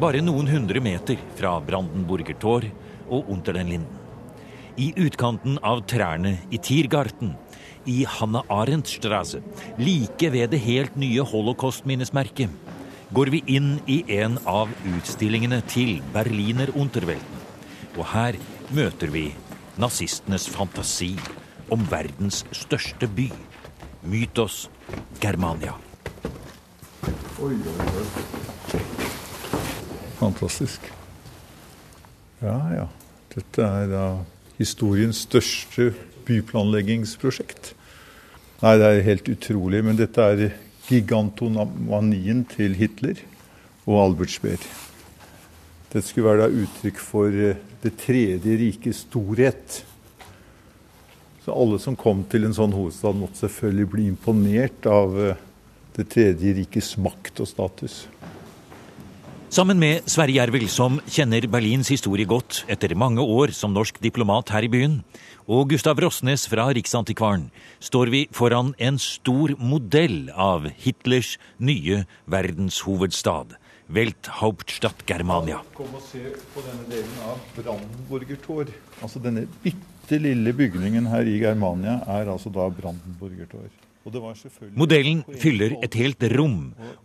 Bare 0.03 0.21
noen 0.21 0.51
hundre 0.51 0.83
meter 0.83 1.17
fra 1.39 1.55
Brandenburger 1.63 2.37
Tor 2.43 2.67
og 3.07 3.31
Unter 3.31 3.55
den 3.57 3.71
Linden. 3.71 4.01
I 4.75 4.91
utkanten 4.99 5.61
av 5.63 5.85
trærne 5.87 6.35
i 6.51 6.59
Tiergarten, 6.59 7.37
i 7.87 8.05
Hanna 8.09 8.43
Arendtstrasse, 8.53 9.43
like 9.79 10.31
ved 10.33 10.53
det 10.55 10.61
helt 10.65 10.97
nye 10.97 11.25
holocaust-minnesmerket, 11.25 12.51
går 13.15 13.31
vi 13.31 13.43
inn 13.57 13.79
i 13.87 14.03
en 14.17 14.39
av 14.49 14.73
utstillingene 14.97 15.61
til 15.71 16.01
Berliner 16.15 16.73
Unterwelten. 16.75 17.43
Og 17.95 18.07
her 18.11 18.39
møter 18.75 19.13
vi 19.15 19.29
nazistenes 19.79 20.49
fantasi 20.51 21.15
om 21.73 21.85
verdens 21.91 22.43
største 22.55 23.09
by. 23.09 23.29
Mytos 24.05 24.69
Germania. 25.23 25.77
Oi, 27.41 27.55
oi, 27.55 27.87
oi. 27.89 28.83
Fantastisk. 30.19 30.91
Ja, 32.43 32.59
ja. 32.75 32.87
Dette 33.35 33.65
er 33.67 33.89
da 33.91 34.05
historiens 34.59 35.25
største 35.25 35.91
byplanleggingsprosjekt. 36.29 37.75
Nei, 38.63 38.75
det 38.81 38.89
er 38.89 39.07
helt 39.09 39.29
utrolig. 39.29 39.83
Men 39.85 39.99
dette 39.99 40.25
er 40.25 40.45
gigantomanien 40.89 42.45
til 42.51 42.77
Hitler 42.79 43.21
og 43.85 44.01
Albert 44.03 44.35
Speer. 44.35 44.69
Dette 45.93 46.09
skulle 46.09 46.33
være 46.33 46.47
da 46.47 46.63
uttrykk 46.65 47.01
for 47.01 47.31
eh, 47.31 47.61
det 47.85 47.93
tredje 48.01 48.57
rikes 48.59 49.05
storhet. 49.05 49.83
Så 51.45 51.53
alle 51.53 51.79
som 51.79 51.97
kom 51.97 52.25
til 52.33 52.49
en 52.49 52.57
sånn 52.57 52.73
hovedstad, 52.75 53.15
måtte 53.21 53.45
selvfølgelig 53.45 53.91
bli 53.93 54.07
imponert 54.11 54.89
av 54.91 55.19
eh, 55.21 55.43
det 55.95 56.09
tredje 56.11 56.55
rikes 56.57 56.95
makt 56.99 57.45
og 57.45 57.51
status. 57.51 58.01
Sammen 59.55 59.79
med 59.79 60.09
Sverre 60.11 60.35
Jervel, 60.35 60.65
som 60.67 60.97
kjenner 61.07 61.45
Berlins 61.47 61.87
historie 61.93 62.27
godt 62.27 62.65
etter 62.67 62.91
mange 62.99 63.23
år 63.23 63.53
som 63.55 63.71
norsk 63.71 64.01
diplomat 64.03 64.51
her 64.51 64.67
i 64.67 64.71
byen, 64.73 64.97
og 65.47 65.69
Gustav 65.71 66.01
Rossnes 66.03 66.49
fra 66.51 66.65
Riksantikvaren, 66.75 67.45
står 67.79 68.11
vi 68.11 68.25
foran 68.35 68.73
en 68.83 68.99
stor 68.99 69.55
modell 69.63 70.33
av 70.35 70.67
Hitlers 70.83 71.37
nye 71.63 72.01
verdenshovedstad. 72.27 73.55
Welthauptstadt 73.95 75.07
Germania. 75.07 75.63
Kom 75.79 75.95
og 75.95 76.03
se 76.03 76.35
på 76.51 76.67
denne 76.67 76.91
delen 76.91 77.23
av 77.23 77.39
Brandenburger 77.55 78.43
Tor. 78.43 78.75
Altså 79.05 79.23
denne 79.23 79.47
bitte 79.63 80.19
lille 80.19 80.51
bygningen 80.51 81.07
her 81.15 81.31
i 81.31 81.39
Germania 81.47 82.01
er 82.19 82.35
altså 82.35 82.51
da 82.51 82.67
Brandenburger 82.75 83.47
Tor. 83.55 83.71
Modellen 84.05 85.23
fyller 85.41 85.79
et 85.85 85.97
helt 85.97 86.25
rom 86.35 86.59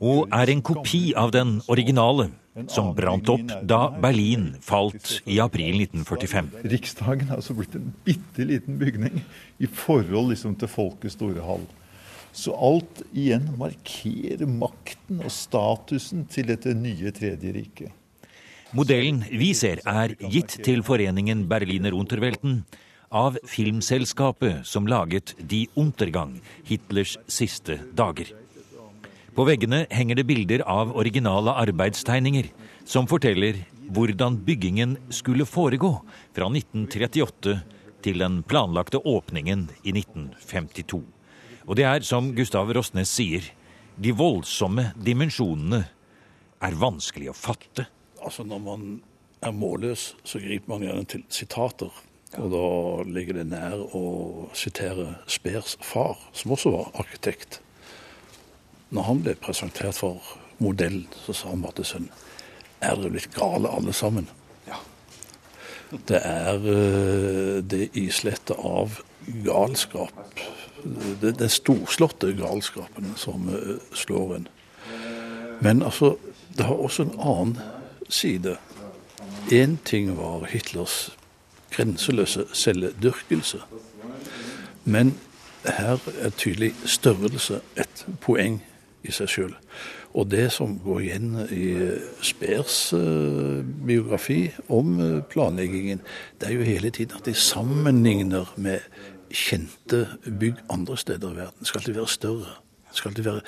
og 0.04 0.34
er 0.36 0.52
en 0.52 0.62
kopi 0.66 1.14
av 1.16 1.32
den 1.32 1.60
originale, 1.72 2.28
som 2.68 2.92
brant 2.96 3.30
opp 3.32 3.54
da 3.64 3.86
Berlin 4.04 4.50
falt 4.66 5.22
i 5.24 5.38
april 5.40 5.80
1945. 5.86 6.50
Riksdagen 6.74 7.30
er 7.30 7.38
altså 7.40 7.56
blitt 7.56 7.78
en 7.80 7.94
bitte 8.04 8.48
liten 8.48 8.80
bygning 8.82 9.22
i 9.64 9.70
forhold 9.72 10.34
liksom 10.34 10.58
til 10.60 10.72
folkets 10.72 11.16
store 11.16 11.46
hall. 11.46 11.64
Så 12.36 12.52
alt 12.54 13.02
igjen 13.16 13.48
markerer 13.58 14.46
makten 14.50 15.24
og 15.24 15.32
statusen 15.34 16.28
til 16.30 16.52
dette 16.52 16.76
nye 16.78 17.14
Tredje 17.16 17.56
riket. 17.56 17.96
Modellen 18.76 19.24
vi 19.32 19.54
ser 19.58 19.80
er 19.88 20.14
gitt 20.30 20.60
til 20.66 20.84
foreningen 20.86 21.48
Berliner 21.50 21.96
Unterwelten 21.98 22.60
av 23.10 23.38
filmselskapet 23.44 24.68
som 24.68 24.88
laget 24.88 25.36
De 25.40 25.68
Untergang, 25.76 26.40
Hitlers 26.64 27.18
siste 27.28 27.80
dager. 27.94 28.30
På 29.36 29.46
veggene 29.48 29.86
henger 29.90 30.20
det 30.20 30.28
bilder 30.30 30.64
av 30.68 30.96
originale 30.98 31.54
arbeidstegninger 31.64 32.50
som 32.86 33.08
forteller 33.10 33.62
hvordan 33.90 34.40
byggingen 34.46 34.98
skulle 35.14 35.48
foregå 35.48 35.94
fra 36.36 36.50
1938 36.50 37.60
til 38.04 38.20
den 38.22 38.42
planlagte 38.44 39.02
åpningen 39.02 39.68
i 39.84 39.94
1952. 39.96 41.02
Og 41.70 41.78
det 41.78 41.86
er, 41.86 42.02
som 42.06 42.32
Gustav 42.36 42.72
Rosnes 42.74 43.12
sier, 43.14 43.46
de 44.00 44.14
voldsomme 44.16 44.92
dimensjonene 44.96 45.84
er 46.66 46.78
vanskelig 46.80 47.32
å 47.32 47.38
fatte. 47.38 47.86
Altså 48.20 48.44
Når 48.44 48.62
man 48.64 48.86
er 49.44 49.56
målløs, 49.56 50.14
så 50.24 50.40
griper 50.42 50.74
man 50.74 50.86
gjerne 50.86 51.08
til 51.08 51.24
sitater. 51.32 51.92
Og 52.38 52.52
da 52.54 52.66
ligger 53.10 53.40
det 53.40 53.48
nær 53.50 53.82
å 53.98 54.04
sitere 54.54 55.16
Speers 55.28 55.78
far, 55.82 56.20
som 56.34 56.54
også 56.54 56.74
var 56.76 56.92
arkitekt. 57.02 57.60
Når 58.94 59.08
han 59.08 59.24
ble 59.26 59.36
presentert 59.42 59.98
for 59.98 60.22
modellen, 60.62 61.08
så 61.26 61.34
sa 61.34 61.54
han 61.54 61.64
bare 61.66 61.80
til 61.80 61.90
sønnen 61.90 62.26
Er 62.82 62.96
dere 62.96 63.12
blitt 63.12 63.34
gale 63.36 63.70
alle 63.70 63.94
sammen? 63.94 64.30
Ja. 64.68 64.78
Det 65.92 66.22
er 66.24 66.70
eh, 66.70 67.60
det 67.66 67.90
islettet 67.98 68.56
av 68.56 69.02
galskap 69.46 70.44
det, 71.22 71.32
den 71.40 71.50
storslåtte 71.52 72.34
galskapen 72.38 73.14
som 73.20 73.50
uh, 73.52 73.78
slår 73.94 74.36
en. 74.36 74.48
Men 75.60 75.84
altså, 75.84 76.16
det 76.58 76.66
har 76.66 76.80
også 76.80 77.04
en 77.04 77.16
annen 77.20 77.58
side. 78.10 78.58
Én 79.52 79.78
ting 79.86 80.14
var 80.18 80.48
Hitlers 80.48 81.10
grenseløse 81.72 82.46
celledyrkelse. 82.54 83.62
Men 84.86 85.14
her 85.66 85.98
er 86.20 86.30
tydelig 86.30 86.74
størrelse 86.86 87.62
et 87.78 88.06
poeng 88.22 88.62
i 89.04 89.12
seg 89.12 89.30
sjøl. 89.30 89.56
Og 90.18 90.32
det 90.32 90.48
som 90.52 90.80
går 90.82 91.00
igjen 91.06 91.36
i 91.54 91.66
Speers 92.26 92.94
uh, 92.98 93.62
biografi 93.86 94.50
om 94.70 94.96
uh, 95.00 95.22
planleggingen, 95.30 96.02
det 96.42 96.50
er 96.50 96.58
jo 96.58 96.66
hele 96.66 96.90
tiden 96.90 97.20
at 97.20 97.26
de 97.26 97.34
sammenligner 97.34 98.54
med 98.58 98.80
kjente 99.30 100.08
bygg 100.40 100.64
andre 100.70 100.98
steder 100.98 101.32
i 101.32 101.36
verden 101.36 101.66
skal 101.66 101.86
de 101.86 101.96
være 101.96 102.08
større. 102.08 102.56
Skal 102.92 103.14
de 103.16 103.26
være 103.26 103.42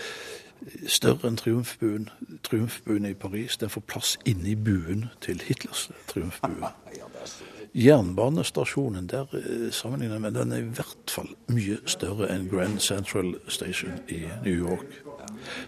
større 0.88 1.32
enn 1.32 1.40
triumfbuen. 1.42 2.10
Triumfbuen 2.46 3.06
i 3.10 3.14
Paris 3.18 3.58
den 3.58 3.74
får 3.74 3.82
plass 3.90 4.18
inni 4.26 4.54
buen 4.56 5.08
til 5.22 5.42
Hitlers 5.48 5.90
triumfbue. 6.08 6.70
Jernbanestasjonen 7.74 9.08
der 9.08 9.32
eh, 9.38 9.70
sammenlignet 9.72 10.22
med 10.22 10.36
den 10.36 10.52
er 10.52 10.60
i 10.60 10.74
hvert 10.76 11.14
fall 11.14 11.30
mye 11.48 11.78
større 11.88 12.28
enn 12.34 12.50
Grand 12.52 12.82
Central 12.84 13.38
Station 13.48 14.02
i 14.12 14.26
New 14.44 14.68
York. 14.68 15.00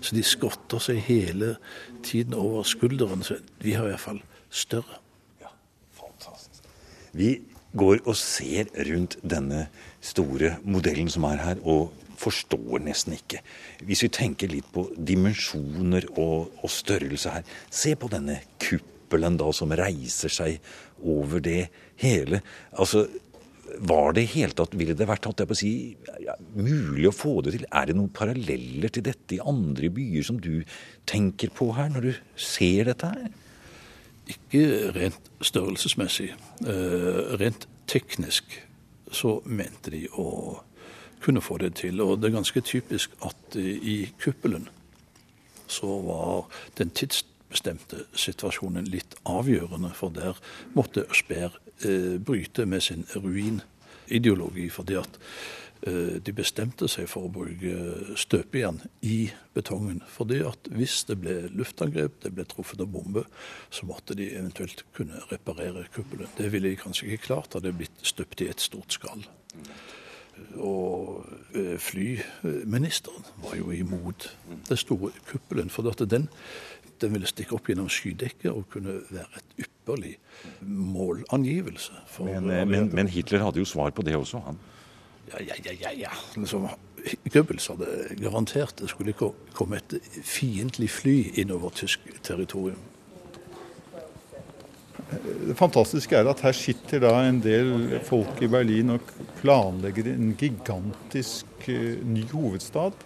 Så 0.02 0.16
de 0.16 0.24
skotter 0.28 0.84
seg 0.84 1.00
hele 1.08 1.56
tiden 2.04 2.36
over 2.36 2.68
skulderen. 2.68 3.24
Så 3.24 3.40
vi 3.64 3.78
har 3.78 3.96
fall 3.98 4.20
større. 4.50 5.00
Ja, 5.42 5.54
fantastisk. 5.96 6.68
Vi 7.14 7.42
går 7.78 8.04
og 8.06 8.16
ser 8.20 8.68
rundt 8.90 9.18
denne 9.24 9.68
store 10.02 10.58
modellen 10.64 11.10
som 11.10 11.24
er 11.30 11.40
her, 11.42 11.62
og 11.64 11.94
forstår 12.20 12.84
nesten 12.84 13.16
ikke. 13.18 13.42
Hvis 13.84 14.04
vi 14.06 14.12
tenker 14.14 14.52
litt 14.52 14.68
på 14.74 14.86
dimensjoner 14.98 16.06
og, 16.14 16.52
og 16.62 16.70
størrelse 16.72 17.34
her. 17.34 17.48
Se 17.72 17.96
på 18.00 18.12
denne 18.12 18.40
kuppelen 19.14 19.38
da 19.38 19.52
som 19.54 19.72
reiser 19.72 20.32
seg 20.32 20.60
over 21.04 21.42
det 21.42 21.70
hele. 22.02 22.42
Altså, 22.78 23.08
var 23.80 24.14
det 24.14 24.34
helt 24.36 24.56
tatt, 24.58 24.76
Ville 24.76 24.94
det 24.94 25.08
vært 25.08 25.26
på 25.26 25.54
å 25.54 25.56
si, 25.56 25.96
ja, 26.22 26.36
mulig 26.56 27.08
å 27.08 27.14
få 27.14 27.42
det 27.42 27.54
til? 27.54 27.66
Er 27.72 27.88
det 27.88 27.96
noen 27.96 28.12
paralleller 28.14 28.90
til 28.90 29.04
dette 29.04 29.36
i 29.36 29.40
andre 29.40 29.90
byer 29.90 30.24
som 30.24 30.40
du 30.40 30.64
tenker 31.06 31.50
på 31.50 31.74
her, 31.74 31.90
når 31.90 32.02
du 32.02 32.14
ser 32.36 32.86
dette 32.86 33.08
her? 33.08 33.32
Ikke 34.28 34.92
rent 34.96 35.32
størrelsesmessig. 35.42 36.34
Uh, 36.64 37.36
rent 37.40 37.68
teknisk 37.88 38.46
så 39.12 39.42
mente 39.46 39.92
de 39.92 40.08
å 40.16 40.62
kunne 41.24 41.42
få 41.42 41.58
det 41.58 41.76
til. 41.82 42.02
Og 42.02 42.20
det 42.20 42.30
er 42.30 42.40
ganske 42.40 42.62
typisk 42.62 43.12
at 43.26 43.58
i 43.58 44.14
kuppelen 44.22 44.70
så 45.68 46.00
var 46.04 46.48
den 46.78 46.92
tidsbestemte 47.54 48.06
situasjonen 48.18 48.90
litt 48.90 49.16
avgjørende, 49.26 49.94
for 49.94 50.10
der 50.10 50.40
måtte 50.74 51.06
Speer 51.14 51.54
eh, 51.86 52.20
bryte 52.20 52.66
med 52.66 52.82
sin 52.82 53.06
ruinideologi. 53.16 54.70
fordi 54.70 54.96
at 54.96 55.20
Eh, 55.84 56.16
de 56.24 56.32
bestemte 56.32 56.88
seg 56.88 57.10
for 57.12 57.28
å 57.28 57.32
bruke 57.34 58.16
støpejern 58.16 58.78
i 59.04 59.34
betongen. 59.54 60.02
fordi 60.08 60.40
at 60.40 60.70
hvis 60.72 61.04
det 61.04 61.18
ble 61.20 61.50
luftangrep, 61.52 62.22
det 62.24 62.32
ble 62.32 62.46
truffet 62.46 62.80
av 62.80 62.88
bombe, 62.88 63.26
så 63.70 63.86
måtte 63.86 64.16
de 64.16 64.30
eventuelt 64.32 64.86
kunne 64.96 65.20
reparere 65.30 65.84
kuppelen. 65.92 66.30
Det 66.38 66.52
ville 66.54 66.70
de 66.70 66.80
kanskje 66.80 67.08
ikke 67.08 67.26
klart, 67.26 67.54
hadde 67.54 67.68
det 67.68 67.78
blitt 67.78 68.00
støpt 68.02 68.42
i 68.42 68.48
et 68.48 68.62
stort 68.62 68.96
skall. 68.96 69.26
Og 70.56 71.26
eh, 71.54 71.76
flyministeren 71.78 73.28
var 73.44 73.58
jo 73.60 73.72
imot 73.76 74.30
den 74.70 74.78
store 74.78 75.12
kuppelen. 75.28 75.70
For 75.70 75.84
den, 76.06 76.30
den 77.02 77.16
ville 77.16 77.30
stikke 77.30 77.58
opp 77.58 77.70
gjennom 77.70 77.90
skydekket 77.92 78.52
og 78.52 78.68
kunne 78.74 79.00
være 79.10 79.42
et 79.42 79.66
ypperlig 79.66 80.14
målangivelse. 80.62 82.04
Men, 82.26 82.48
men, 82.70 82.90
men, 82.94 83.12
Hitler 83.12 83.44
hadde 83.46 83.62
jo 83.64 83.68
svar 83.68 83.92
på 83.96 84.06
det 84.06 84.16
også, 84.20 84.44
han. 84.48 84.62
Ja, 85.32 85.42
ja, 85.42 85.60
ja. 85.66 85.76
ja, 85.82 85.92
ja. 86.06 86.16
Liksom, 86.38 86.68
Goebbels 87.34 87.68
hadde 87.72 87.90
garantert 88.22 88.80
det 88.80 88.90
skulle 88.92 89.16
komme 89.18 89.80
et 89.80 89.96
fiendtlig 90.24 90.90
fly 90.92 91.18
innover 91.42 91.74
tysk 91.76 92.06
territorium. 92.24 92.80
Det 95.14 95.56
fantastiske 95.60 96.16
er 96.18 96.28
at 96.30 96.42
her 96.42 96.56
sitter 96.58 97.04
da 97.04 97.12
en 97.28 97.42
del 97.44 98.00
folk 98.08 98.40
i 98.42 98.50
Berlin 98.50 98.96
og 98.96 99.12
planlegger 99.42 100.10
en 100.14 100.32
gigantisk 100.40 101.68
uh, 101.68 102.00
ny 102.08 102.24
hovedstad. 102.32 102.98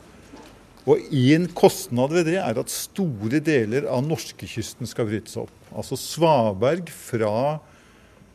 Og 0.88 1.02
én 1.12 1.50
kostnad 1.52 2.14
ved 2.16 2.30
det 2.30 2.38
er 2.40 2.60
at 2.62 2.72
store 2.72 3.42
deler 3.44 3.90
av 3.92 4.06
norskekysten 4.08 4.88
skal 4.88 5.10
brytes 5.10 5.36
opp. 5.40 5.52
Altså 5.76 5.98
Svaberg 6.00 6.88
fra, 6.94 7.58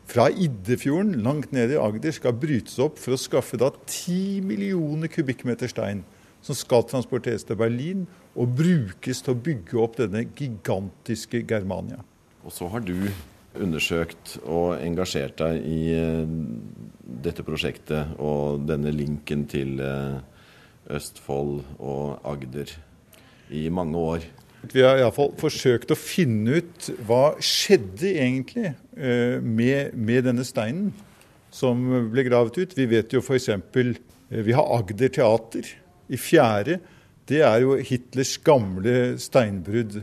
fra 0.04 0.26
Iddefjorden 0.28 1.14
langt 1.24 1.54
ned 1.56 1.72
i 1.72 1.80
Agder 1.80 2.12
skal 2.12 2.36
brytes 2.36 2.76
opp 2.82 3.00
for 3.00 3.16
å 3.16 3.20
skaffe 3.20 3.56
da 3.60 3.70
10 3.72 4.44
millioner 4.44 5.08
kubikkmeter 5.08 5.72
stein 5.72 6.04
som 6.44 6.58
skal 6.58 6.84
transporteres 6.90 7.46
til 7.48 7.56
Berlin 7.56 8.04
og 8.36 8.52
brukes 8.58 9.22
til 9.24 9.32
å 9.32 9.42
bygge 9.48 9.78
opp 9.80 9.96
denne 10.02 10.26
gigantiske 10.26 11.44
Germania. 11.48 12.02
Og 12.44 12.52
så 12.52 12.68
har 12.68 12.84
du 12.84 12.96
undersøkt 13.56 14.36
og 14.42 14.76
engasjert 14.80 15.38
deg 15.40 15.64
i 15.68 15.80
eh, 15.96 16.36
dette 17.24 17.44
prosjektet 17.46 18.16
og 18.20 18.64
denne 18.68 18.92
linken 18.92 19.44
til 19.48 19.80
eh, 19.84 20.20
Østfold 20.90 21.60
og 21.78 22.22
Agder 22.26 22.72
i 23.52 23.68
mange 23.70 23.98
år. 23.98 24.26
Vi 24.62 24.82
har 24.84 25.00
iallfall 25.00 25.32
forsøkt 25.40 25.90
å 25.90 25.98
finne 25.98 26.60
ut 26.62 26.88
hva 27.06 27.34
skjedde 27.42 28.12
egentlig 28.12 28.70
eh, 28.70 29.38
med, 29.42 29.94
med 29.94 30.28
denne 30.28 30.46
steinen 30.46 30.92
som 31.52 31.82
ble 32.12 32.24
gravet 32.28 32.58
ut. 32.58 32.76
Vi 32.78 32.86
vet 32.90 33.12
jo 33.12 33.22
f.eks. 33.22 33.50
Vi 34.32 34.56
har 34.56 34.74
Agder 34.78 35.12
teater 35.12 35.66
i 36.08 36.20
fjerde. 36.20 36.78
Det 37.28 37.42
er 37.46 37.62
jo 37.62 37.74
Hitlers 37.78 38.36
gamle 38.42 39.18
steinbrudd 39.20 39.98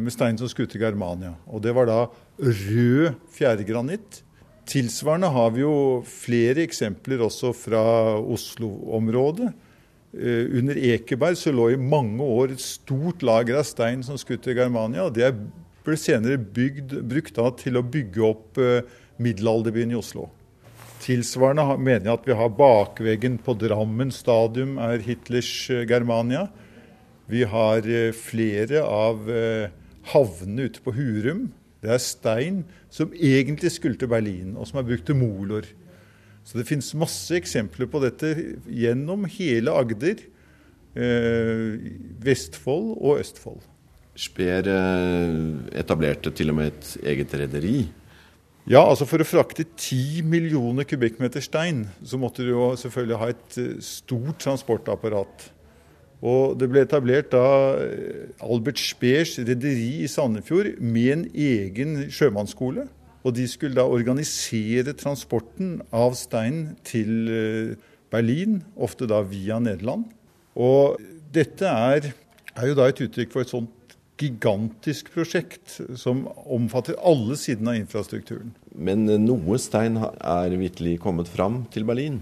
med 0.00 0.12
stein 0.14 0.38
som 0.40 0.48
skulle 0.48 0.70
til 0.72 0.80
Germania. 0.84 1.34
Og 1.52 1.60
det 1.64 1.74
var 1.76 1.88
da 1.90 1.98
rød 2.38 3.18
fjæregranitt. 3.34 4.22
Tilsvarende 4.68 5.32
har 5.34 5.50
vi 5.52 5.64
jo 5.64 5.74
flere 6.06 6.62
eksempler 6.62 7.24
også 7.26 7.50
fra 7.56 7.82
Oslo-området. 8.20 9.50
Eh, 10.12 10.58
under 10.58 10.76
Ekeberg 10.76 11.38
så 11.40 11.52
lå 11.54 11.70
i 11.72 11.80
mange 11.80 12.20
år 12.24 12.52
et 12.52 12.62
stort 12.62 13.24
lager 13.24 13.60
av 13.60 13.66
stein 13.68 14.02
som 14.04 14.18
skulle 14.20 14.42
til 14.44 14.58
Germania. 14.60 15.08
Det 15.08 15.30
ble 15.86 15.96
senere 15.98 16.36
bygd, 16.38 16.98
brukt 17.08 17.40
til 17.62 17.80
å 17.80 17.84
bygge 17.84 18.26
opp 18.26 18.60
eh, 18.60 18.84
middelalderbyen 19.22 19.94
i 19.94 19.98
Oslo. 19.98 20.28
Tilsvarende 21.02 21.64
mener 21.78 22.06
jeg 22.10 22.14
at 22.14 22.28
vi 22.28 22.36
har 22.38 22.52
bakveggen 22.54 23.40
på 23.42 23.56
Drammen 23.58 24.12
stadium 24.14 24.76
er 24.78 25.02
Hitlers 25.02 25.50
eh, 25.72 25.86
Germania. 25.88 26.46
Vi 27.32 27.46
har 27.48 27.86
flere 28.18 28.82
av 28.82 29.28
havnene 30.10 30.66
ute 30.66 30.82
på 30.84 30.92
Hurum 30.92 31.46
det 31.82 31.90
er 31.90 31.98
stein 31.98 32.60
som 32.94 33.10
egentlig 33.10 33.72
skulle 33.74 33.98
til 33.98 34.10
Berlin, 34.10 34.54
og 34.54 34.68
som 34.68 34.78
er 34.78 34.86
brukt 34.86 35.06
til 35.08 35.18
molor. 35.18 35.66
Så 36.42 36.58
det 36.58 36.66
finnes 36.68 36.90
masse 36.98 37.34
eksempler 37.38 37.88
på 37.90 38.00
dette 38.02 38.32
gjennom 38.66 39.26
hele 39.30 39.74
Agder, 39.78 40.24
eh, 40.98 41.78
Vestfold 42.22 42.96
og 42.98 43.20
Østfold. 43.22 43.62
Speer 44.18 44.66
eh, 44.68 45.36
etablerte 45.80 46.34
til 46.34 46.52
og 46.52 46.58
med 46.58 46.72
et 46.72 46.94
eget 47.14 47.34
rederi. 47.38 47.76
Ja, 48.68 48.82
altså 48.84 49.06
For 49.10 49.22
å 49.22 49.26
frakte 49.26 49.64
10 49.66 50.22
millioner 50.28 50.86
kubikkmeter 50.86 51.42
stein, 51.42 51.86
så 52.06 52.18
måtte 52.20 52.44
du 52.44 52.52
jo 52.52 52.68
selvfølgelig 52.78 53.20
ha 53.22 53.32
et 53.32 53.58
eh, 53.62 53.74
stort 53.82 54.42
transportapparat. 54.42 55.48
Og 56.22 56.54
det 56.54 56.68
ble 56.70 56.84
etablert 56.84 57.32
da 57.32 57.46
Albert 58.46 58.78
Speers 58.78 59.32
rederi 59.42 60.04
i 60.04 60.10
Sandefjord 60.10 60.76
med 60.78 61.08
en 61.16 61.24
egen 61.34 61.96
sjømannsskole. 62.14 62.84
Og 63.22 63.36
de 63.36 63.46
skulle 63.50 63.78
da 63.78 63.86
organisere 63.86 64.94
transporten 64.98 65.76
av 65.94 66.16
stein 66.18 66.74
til 66.86 67.30
eh, 67.30 67.92
Berlin, 68.12 68.60
ofte 68.76 69.06
da 69.10 69.22
via 69.24 69.60
Nederland. 69.62 70.08
Og 70.58 70.98
dette 71.32 71.68
er, 71.68 72.10
er 72.56 72.68
jo 72.68 72.76
da 72.76 72.90
et 72.90 73.00
uttrykk 73.06 73.32
for 73.32 73.44
et 73.44 73.52
sånt 73.52 73.96
gigantisk 74.22 75.08
prosjekt 75.14 75.78
som 75.98 76.26
omfatter 76.44 76.98
alle 77.00 77.38
sidene 77.40 77.74
av 77.74 77.80
infrastrukturen. 77.80 78.52
Men 78.74 79.06
eh, 79.08 79.20
noe 79.22 79.58
stein 79.62 79.98
er 80.02 80.58
vitterlig 80.58 80.98
kommet 81.02 81.30
fram 81.30 81.62
til 81.72 81.86
Berlin? 81.88 82.20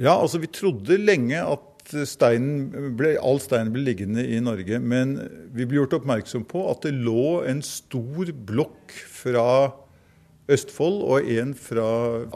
Ja, 0.00 0.16
altså 0.16 0.40
vi 0.42 0.50
trodde 0.50 0.98
lenge 0.98 1.42
at 1.44 1.66
steinen 2.06 2.94
ble, 2.98 3.14
all 3.18 3.40
steinen 3.42 3.72
ble 3.74 3.82
liggende 3.88 4.24
i 4.24 4.38
Norge. 4.42 4.78
Men 4.82 5.16
vi 5.54 5.66
ble 5.66 5.80
gjort 5.80 6.00
oppmerksom 6.00 6.46
på 6.48 6.64
at 6.70 6.84
det 6.86 6.94
lå 6.96 7.42
en 7.48 7.62
stor 7.66 8.32
blokk 8.46 8.94
fra 9.10 9.46
Østfold 10.50 11.02
og 11.06 11.28
en 11.30 11.54
fra 11.54 11.86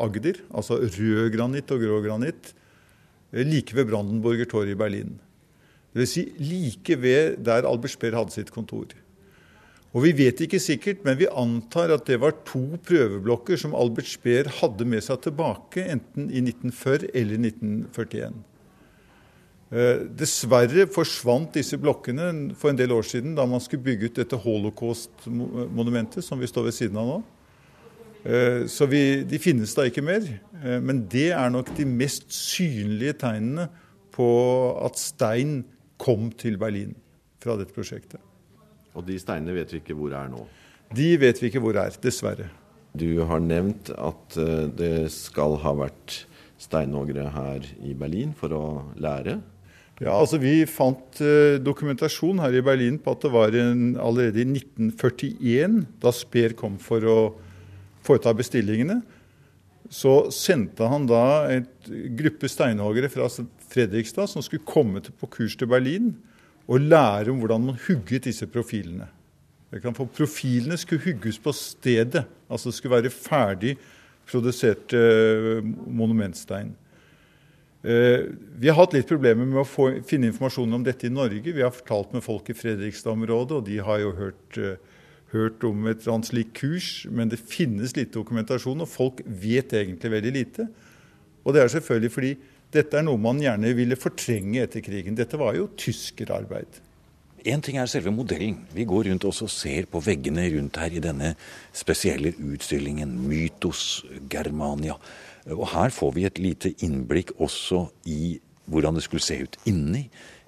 Agder, 0.00 0.38
altså 0.54 0.78
rød 0.82 1.30
granitt 1.34 1.72
og 1.74 1.82
grå 1.82 2.00
granitt, 2.04 2.52
like 3.34 3.74
ved 3.74 3.88
Brandenburger 3.90 4.46
Tor 4.50 4.68
i 4.70 4.76
Berlin. 4.78 5.16
Dvs. 5.94 6.10
Si 6.10 6.24
like 6.38 6.98
ved 7.02 7.40
der 7.46 7.66
Albert 7.66 7.94
Speer 7.94 8.16
hadde 8.18 8.34
sitt 8.34 8.52
kontor. 8.54 8.94
Og 9.94 10.02
Vi 10.02 10.10
vet 10.18 10.40
ikke 10.42 10.58
sikkert, 10.58 11.04
men 11.06 11.18
vi 11.18 11.30
antar 11.30 11.92
at 11.94 12.06
det 12.06 12.18
var 12.20 12.34
to 12.46 12.80
prøveblokker 12.82 13.56
som 13.56 13.76
Albert 13.78 14.10
Speer 14.10 14.50
hadde 14.58 14.86
med 14.90 15.04
seg 15.06 15.20
tilbake, 15.22 15.84
enten 15.86 16.26
i 16.34 16.42
1940 16.42 17.12
eller 17.14 17.38
1941. 17.38 18.42
Eh, 19.74 20.02
dessverre 20.18 20.88
forsvant 20.90 21.54
disse 21.54 21.78
blokkene 21.80 22.54
for 22.58 22.70
en 22.70 22.78
del 22.78 22.92
år 22.94 23.06
siden 23.06 23.32
da 23.38 23.46
man 23.46 23.62
skulle 23.62 23.86
bygge 23.86 24.10
ut 24.10 24.18
dette 24.18 24.38
holocaust-monumentet 24.38 26.26
som 26.26 26.42
vi 26.42 26.50
står 26.50 26.68
ved 26.68 26.76
siden 26.76 26.98
av 27.00 27.08
nå. 27.08 27.16
Eh, 28.24 28.64
så 28.72 28.88
vi, 28.88 29.22
de 29.28 29.38
finnes 29.40 29.74
da 29.76 29.84
ikke 29.88 30.04
mer. 30.04 30.24
Eh, 30.62 30.80
men 30.80 31.04
det 31.12 31.30
er 31.36 31.52
nok 31.52 31.74
de 31.76 31.86
mest 31.88 32.30
synlige 32.32 33.18
tegnene 33.20 33.68
på 34.14 34.28
at 34.84 34.98
stein 35.00 35.62
kom 36.00 36.30
til 36.38 36.56
Berlin 36.60 36.94
fra 37.42 37.58
dette 37.60 37.76
prosjektet. 37.76 38.20
Og 38.94 39.04
de 39.04 39.18
steinene 39.20 39.56
vet 39.56 39.72
vi 39.74 39.82
ikke 39.82 39.96
hvor 39.98 40.14
er 40.16 40.30
nå? 40.32 40.46
De 40.94 41.14
vet 41.20 41.40
vi 41.40 41.50
ikke 41.50 41.62
hvor 41.62 41.76
er, 41.80 41.96
dessverre. 42.00 42.48
Du 42.94 43.24
har 43.26 43.42
nevnt 43.42 43.90
at 43.98 44.36
det 44.78 45.08
skal 45.10 45.56
ha 45.64 45.72
vært 45.74 46.20
steinhoggere 46.62 47.26
her 47.34 47.66
i 47.82 47.90
Berlin 47.98 48.30
for 48.38 48.54
å 48.54 48.66
lære. 48.94 49.40
Ja, 49.98 50.14
altså 50.14 50.38
Vi 50.38 50.62
fant 50.70 51.18
dokumentasjon 51.66 52.38
her 52.42 52.54
i 52.54 52.62
Berlin 52.62 53.00
på 53.02 53.16
at 53.16 53.26
det 53.26 53.32
var 53.34 53.56
en, 53.58 53.96
allerede 53.98 54.44
i 54.44 54.46
1941, 54.46 55.82
da 56.02 56.14
Speer 56.14 56.54
kom 56.58 56.78
for 56.82 57.10
å 57.10 57.18
foreta 58.04 58.34
bestillingene, 58.36 59.00
så 59.92 60.30
sendte 60.32 60.88
han 60.88 61.04
da 61.08 61.24
et 61.52 61.90
gruppe 62.18 62.48
steinhoggere 62.48 63.10
fra 63.12 63.28
Fredrikstad 63.68 64.30
som 64.32 64.44
skulle 64.44 64.64
komme 64.66 65.02
på 65.04 65.28
kurs 65.32 65.58
til 65.60 65.68
Berlin 65.68 66.14
og 66.64 66.86
lære 66.86 67.32
om 67.32 67.42
hvordan 67.42 67.68
man 67.68 67.82
hugget 67.86 68.24
disse 68.30 68.48
profilene. 68.48 69.10
For 69.74 70.06
Profilene 70.06 70.78
skulle 70.78 71.02
hugges 71.02 71.36
på 71.42 71.52
stedet, 71.52 72.24
altså 72.48 72.70
det 72.70 72.78
skulle 72.78 73.02
være 73.02 73.12
ferdig 73.12 73.74
produsert 74.30 74.94
uh, 74.94 75.60
monumentstein. 75.86 76.72
Eh, 77.84 78.20
vi 78.56 78.70
har 78.70 78.78
hatt 78.78 78.94
litt 78.96 79.08
problemer 79.10 79.44
med 79.44 79.60
å 79.60 79.66
få, 79.68 79.90
finne 80.08 80.30
informasjon 80.30 80.72
om 80.72 80.84
dette 80.86 81.04
i 81.04 81.12
Norge. 81.12 81.52
Vi 81.52 81.60
har 81.60 81.74
fortalt 81.74 82.14
med 82.16 82.24
folk 82.24 82.48
i 82.48 82.56
Fredrikstad-området, 82.56 83.58
og 83.58 83.66
de 83.66 83.76
har 83.84 83.98
jo 84.00 84.14
hørt, 84.16 84.56
eh, 84.56 84.78
hørt 85.34 85.64
om 85.66 85.84
et 85.90 86.00
eller 86.02 86.16
annet 86.16 86.30
slikt 86.30 86.54
kurs. 86.56 86.88
Men 87.10 87.30
det 87.32 87.42
finnes 87.42 87.96
lite 87.98 88.14
dokumentasjon, 88.16 88.84
og 88.84 88.90
folk 88.90 89.22
vet 89.26 89.74
egentlig 89.76 90.12
veldig 90.14 90.34
lite. 90.38 90.68
Og 91.44 91.54
det 91.54 91.62
er 91.62 91.74
selvfølgelig 91.74 92.14
fordi 92.14 92.32
dette 92.74 92.98
er 92.98 93.04
noe 93.06 93.20
man 93.20 93.42
gjerne 93.42 93.74
ville 93.76 93.98
fortrenge 93.98 94.64
etter 94.64 94.82
krigen. 94.82 95.18
Dette 95.18 95.38
var 95.38 95.54
jo 95.58 95.68
tyskerarbeid. 95.78 96.80
Én 97.44 97.60
ting 97.60 97.76
er 97.76 97.86
selve 97.90 98.10
modellen. 98.10 98.62
Vi 98.72 98.86
går 98.88 99.10
rundt 99.10 99.26
og 99.28 99.36
ser 99.52 99.84
på 99.92 100.00
veggene 100.00 100.46
rundt 100.54 100.78
her 100.80 100.94
i 100.96 101.02
denne 101.04 101.34
spesielle 101.76 102.32
utstillingen 102.40 103.12
Mytos 103.28 104.00
Germania. 104.32 104.96
Og 105.52 105.68
her 105.74 105.92
får 105.92 106.14
vi 106.16 106.24
et 106.24 106.40
lite 106.40 106.72
innblikk 106.86 107.34
også 107.36 107.84
i 108.08 108.38
hvordan 108.64 108.96
det 108.96 109.04
skulle 109.04 109.22
se 109.22 109.36
ut 109.44 109.58
inni. 109.68 110.06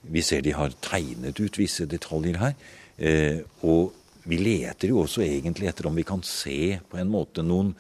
Vi 0.09 0.23
ser 0.25 0.41
de 0.41 0.55
har 0.57 0.73
tegnet 0.81 1.37
ut 1.37 1.59
visse 1.61 1.85
detaljer 1.85 2.41
her. 2.41 2.57
Eh, 2.97 3.45
og 3.61 3.93
vi 4.27 4.41
leter 4.41 4.93
jo 4.93 5.05
også 5.05 5.25
egentlig 5.25 5.71
etter 5.71 5.89
om 5.89 5.97
vi 5.97 6.07
kan 6.07 6.23
se 6.27 6.77
på 6.91 6.99
en 7.01 7.11
måte 7.11 7.45
noen 7.47 7.73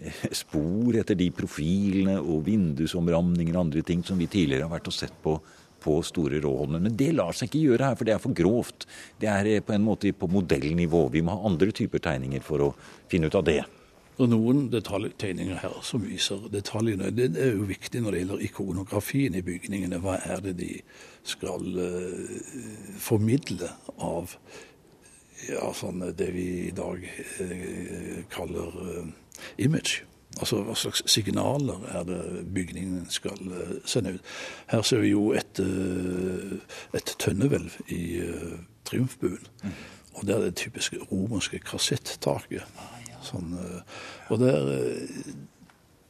eh, 0.00 0.26
spor 0.42 0.96
etter 1.00 1.18
de 1.18 1.30
profilene 1.34 2.18
og 2.20 2.46
vindusomramninger 2.48 3.56
og 3.56 3.66
andre 3.66 3.84
ting 3.86 4.04
som 4.06 4.20
vi 4.20 4.30
tidligere 4.30 4.68
har 4.68 4.78
vært 4.78 4.92
og 4.92 4.96
sett 4.96 5.16
på 5.24 5.38
på 5.80 6.02
Store 6.04 6.40
Råholmen. 6.40 6.82
Men 6.82 6.96
det 6.96 7.12
lar 7.16 7.32
seg 7.36 7.48
ikke 7.48 7.64
gjøre 7.64 7.90
her, 7.90 7.98
for 7.98 8.08
det 8.08 8.14
er 8.14 8.22
for 8.22 8.36
grovt. 8.36 8.86
Det 9.20 9.28
er 9.32 9.48
eh, 9.48 9.64
på 9.64 9.72
en 9.72 9.84
måte 9.86 10.12
på 10.12 10.28
modellnivå. 10.28 11.06
Vi 11.14 11.24
må 11.24 11.36
ha 11.36 11.50
andre 11.50 11.72
typer 11.72 12.02
tegninger 12.04 12.44
for 12.44 12.66
å 12.66 12.72
finne 13.10 13.30
ut 13.30 13.38
av 13.38 13.46
det. 13.48 13.62
Det 14.20 14.26
er 14.26 14.32
noen 14.34 14.66
detaljtegninger 14.68 15.62
her 15.62 15.78
som 15.86 16.02
viser 16.04 16.42
detaljene. 16.52 17.08
Det 17.16 17.30
er 17.40 17.54
jo 17.54 17.64
viktig 17.70 18.02
når 18.04 18.12
det 18.12 18.20
gjelder 18.20 18.42
ikonografien 18.44 19.38
i 19.38 19.44
bygningene. 19.46 20.00
Hva 20.04 20.18
er 20.20 20.42
det 20.44 20.58
de 20.58 20.74
skal 21.24 21.64
uh, 21.80 22.34
formidle 23.00 23.70
av 23.96 24.34
ja, 25.48 25.72
sånn 25.76 26.04
det 26.16 26.30
vi 26.34 26.46
i 26.68 26.74
dag 26.76 27.02
uh, 27.40 28.22
kaller 28.32 28.76
uh, 28.76 29.10
image? 29.58 30.04
Altså 30.38 30.60
hva 30.62 30.76
slags 30.78 31.02
signaler 31.10 31.86
er 31.90 32.04
det 32.06 32.20
bygningen 32.54 33.08
skal 33.10 33.40
sende 33.82 34.12
ut? 34.14 34.28
Her 34.70 34.84
ser 34.86 35.02
vi 35.02 35.10
jo 35.10 35.32
et, 35.34 35.58
et 36.94 37.14
tønnehvelv 37.18 37.80
i 37.90 38.04
Triumfbuen. 38.86 39.42
Mm. 39.64 39.74
Og 40.14 40.26
det 40.26 40.34
er 40.34 40.40
det 40.44 40.54
typiske 40.60 40.98
romerske 41.10 41.58
kassettaket. 41.64 42.66
Sånn, 43.24 43.54
eh, 43.60 43.80
og 44.32 44.40
der, 44.40 44.68
eh, 44.74 45.08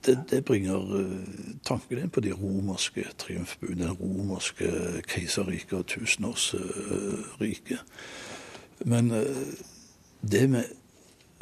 det, 0.06 0.16
det, 0.30 0.44
bringer 0.46 0.80
eh, 1.00 1.56
tanken 1.66 1.98
inn 2.00 2.12
på 2.12 2.22
de 2.24 2.32
romerske 2.36 3.04
triumfbuene, 3.20 3.82
det 3.82 3.96
romerske 3.98 4.70
keiserriket 5.10 5.76
og 5.80 5.86
tusenårsriket. 5.90 7.82
Men 8.88 9.10
det 10.20 10.46
med 10.50 10.70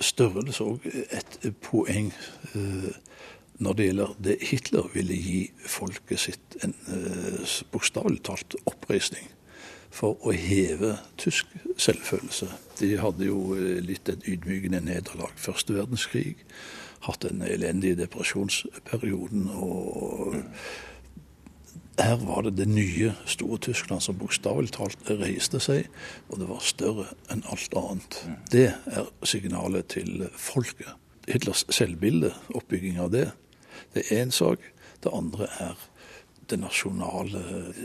størrelse 0.03 0.64
òg 0.64 0.87
et 0.90 1.38
poeng 1.62 2.12
når 3.59 3.79
det 3.79 3.87
gjelder 3.88 4.14
det 4.22 4.37
Hitler 4.51 4.90
ville 4.94 5.16
gi 5.18 5.40
folket 5.66 6.22
sitt 6.22 6.59
en 6.62 6.74
bokstavelig 7.72 8.22
talt 8.27 8.55
oppreisning 8.70 9.27
for 9.94 10.18
å 10.27 10.35
heve 10.37 10.96
tysk 11.20 11.51
selvfølelse. 11.81 12.48
De 12.81 12.92
hadde 13.01 13.29
jo 13.29 13.55
eh, 13.57 13.79
litt 13.85 14.09
et 14.11 14.27
ydmykende 14.29 14.83
nederlag 14.85 15.33
første 15.40 15.77
verdenskrig. 15.77 16.37
Hatt 17.07 17.24
den 17.24 17.42
elendige 17.46 17.98
depresjonsperioden. 18.03 19.48
og 19.55 20.07
her 22.08 22.22
var 22.24 22.46
det 22.46 22.54
det 22.56 22.68
nye 22.70 23.12
store 23.28 23.58
Tyskland 23.68 24.02
som 24.04 24.16
bokstavelig 24.18 24.72
talt 24.76 25.10
reiste 25.10 25.60
seg, 25.60 25.88
og 26.28 26.40
det 26.40 26.48
var 26.48 26.64
større 26.64 27.06
enn 27.32 27.44
alt 27.52 27.76
annet. 27.76 28.18
Det 28.52 28.70
er 28.72 29.10
signalet 29.28 29.90
til 29.92 30.24
folket. 30.32 30.88
Hitlers 31.28 31.66
selvbilde, 31.74 32.32
oppbygging 32.56 32.96
av 33.02 33.12
det, 33.12 33.26
det 33.94 34.06
er 34.06 34.24
én 34.24 34.32
sak. 34.32 34.62
Det 35.04 35.12
andre 35.14 35.50
er 35.60 35.76
det 36.48 36.58
nasjonale 36.62 37.42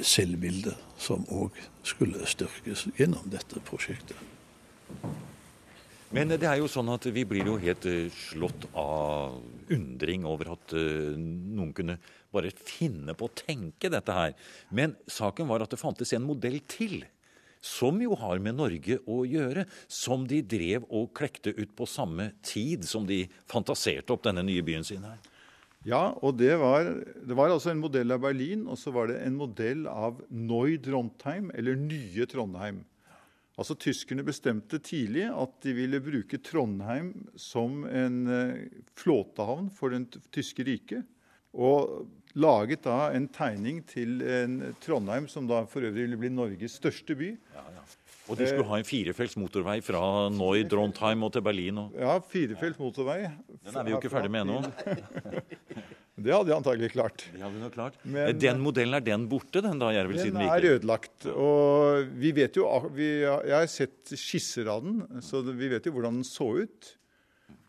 selvbildet, 0.07 0.79
som 0.97 1.27
òg 1.27 1.59
skulle 1.83 2.23
styrkes 2.29 2.87
gjennom 2.97 3.27
dette 3.31 3.59
prosjektet. 3.67 4.17
Men 6.13 6.29
det 6.29 6.45
er 6.45 6.59
jo 6.61 6.69
sånn 6.69 6.91
at 6.93 7.07
vi 7.09 7.25
blir 7.25 7.47
jo 7.49 7.57
helt 7.57 7.87
eh, 7.89 8.05
slått 8.13 8.67
av 8.77 9.39
undring 9.73 10.27
over 10.29 10.51
at 10.53 10.75
eh, 10.77 11.15
noen 11.17 11.71
kunne 11.73 11.97
bare 12.33 12.53
finne 12.53 13.15
på 13.17 13.29
å 13.29 13.35
tenke 13.37 13.91
dette 13.93 14.15
her. 14.15 14.37
Men 14.69 14.97
saken 15.07 15.49
var 15.49 15.63
at 15.63 15.73
det 15.73 15.81
fantes 15.81 16.13
en 16.15 16.25
modell 16.25 16.59
til. 16.69 17.03
Som 17.63 18.01
jo 18.03 18.17
har 18.19 18.41
med 18.43 18.57
Norge 18.59 18.97
å 19.07 19.21
gjøre. 19.23 19.67
Som 19.87 20.27
de 20.27 20.41
drev 20.43 20.87
og 20.89 21.13
klekte 21.15 21.53
ut 21.55 21.71
på 21.77 21.87
samme 21.87 22.33
tid 22.43 22.83
som 22.87 23.07
de 23.07 23.23
fantaserte 23.49 24.15
opp 24.15 24.25
denne 24.27 24.43
nye 24.43 24.65
byen 24.65 24.83
sin 24.87 25.05
her. 25.07 25.21
Ja, 25.83 26.13
og 26.23 26.37
det 26.39 26.53
var, 26.61 26.87
det 27.27 27.35
var 27.35 27.51
altså 27.51 27.73
en 27.73 27.81
modell 27.83 28.13
av 28.15 28.21
Berlin, 28.23 28.63
og 28.71 28.77
så 28.79 28.93
var 28.95 29.09
det 29.11 29.17
en 29.19 29.35
modell 29.35 29.83
av 29.91 30.21
Neu 30.31 30.77
Trondheim, 30.79 31.49
eller 31.51 31.75
Nye 31.75 32.27
Trondheim. 32.31 32.85
Altså 33.59 33.75
Tyskerne 33.77 34.23
bestemte 34.25 34.79
tidlig 34.81 35.27
at 35.29 35.57
de 35.61 35.75
ville 35.77 35.99
bruke 36.01 36.39
Trondheim 36.41 37.11
som 37.37 37.83
en 37.85 38.15
uh, 38.25 38.63
flåtehavn 38.97 39.67
for 39.75 39.93
den 39.93 40.07
tyske 40.33 40.65
riket. 40.65 41.03
Og 41.53 42.07
laget 42.33 42.81
da 42.85 43.11
en 43.13 43.27
tegning 43.29 43.83
til 43.85 44.21
en 44.25 44.59
Trondheim 44.83 45.27
som 45.29 45.47
da 45.49 45.63
for 45.69 45.85
øvrig 45.85 46.07
ville 46.07 46.19
bli 46.19 46.33
Norges 46.33 46.79
største 46.81 47.17
by. 47.17 47.33
Ja, 47.53 47.65
ja. 47.77 47.83
Og 48.31 48.39
de 48.39 48.45
skulle 48.47 48.69
ha 48.69 48.79
en 48.79 48.87
firefelts 48.87 49.35
motorvei 49.35 49.81
fra 49.83 49.99
Noi, 50.31 50.63
Drontheim 50.69 51.25
og 51.27 51.33
til 51.35 51.43
Berlin? 51.43 51.81
Og... 51.81 51.97
Ja, 51.99 52.15
firefelts 52.23 52.79
motorvei. 52.79 53.25
Den 53.65 53.75
er 53.75 53.83
vi 53.83 53.91
jo 53.91 53.99
ikke 53.99 54.11
ferdig 54.13 54.31
med 54.31 54.45
ennå. 54.45 54.61
det 56.23 56.31
hadde 56.31 56.47
de 56.47 56.55
antagelig 56.55 56.93
klart. 56.93 57.25
Det 57.33 57.43
hadde 57.43 57.59
nok 57.59 57.75
klart. 57.75 57.99
Men, 58.07 58.31
den 58.39 58.63
modellen, 58.63 58.95
er 58.95 59.03
den 59.03 59.27
borte, 59.31 59.59
den 59.65 59.81
da? 59.81 59.91
Jeg 59.91 60.07
vil 60.07 60.21
den 60.21 60.23
si 60.29 60.33
den 60.37 60.47
er 60.47 60.69
ødelagt. 60.71 61.27
Og 61.33 62.15
vi 62.23 62.31
vet 62.39 62.59
jo 62.61 62.69
vi, 62.95 63.11
Jeg 63.25 63.57
har 63.57 63.67
sett 63.71 64.15
skisser 64.15 64.71
av 64.71 64.87
den, 64.87 65.03
så 65.25 65.43
vi 65.51 65.73
vet 65.75 65.91
jo 65.91 65.95
hvordan 65.97 66.21
den 66.21 66.27
så 66.27 66.47
ut. 66.63 66.93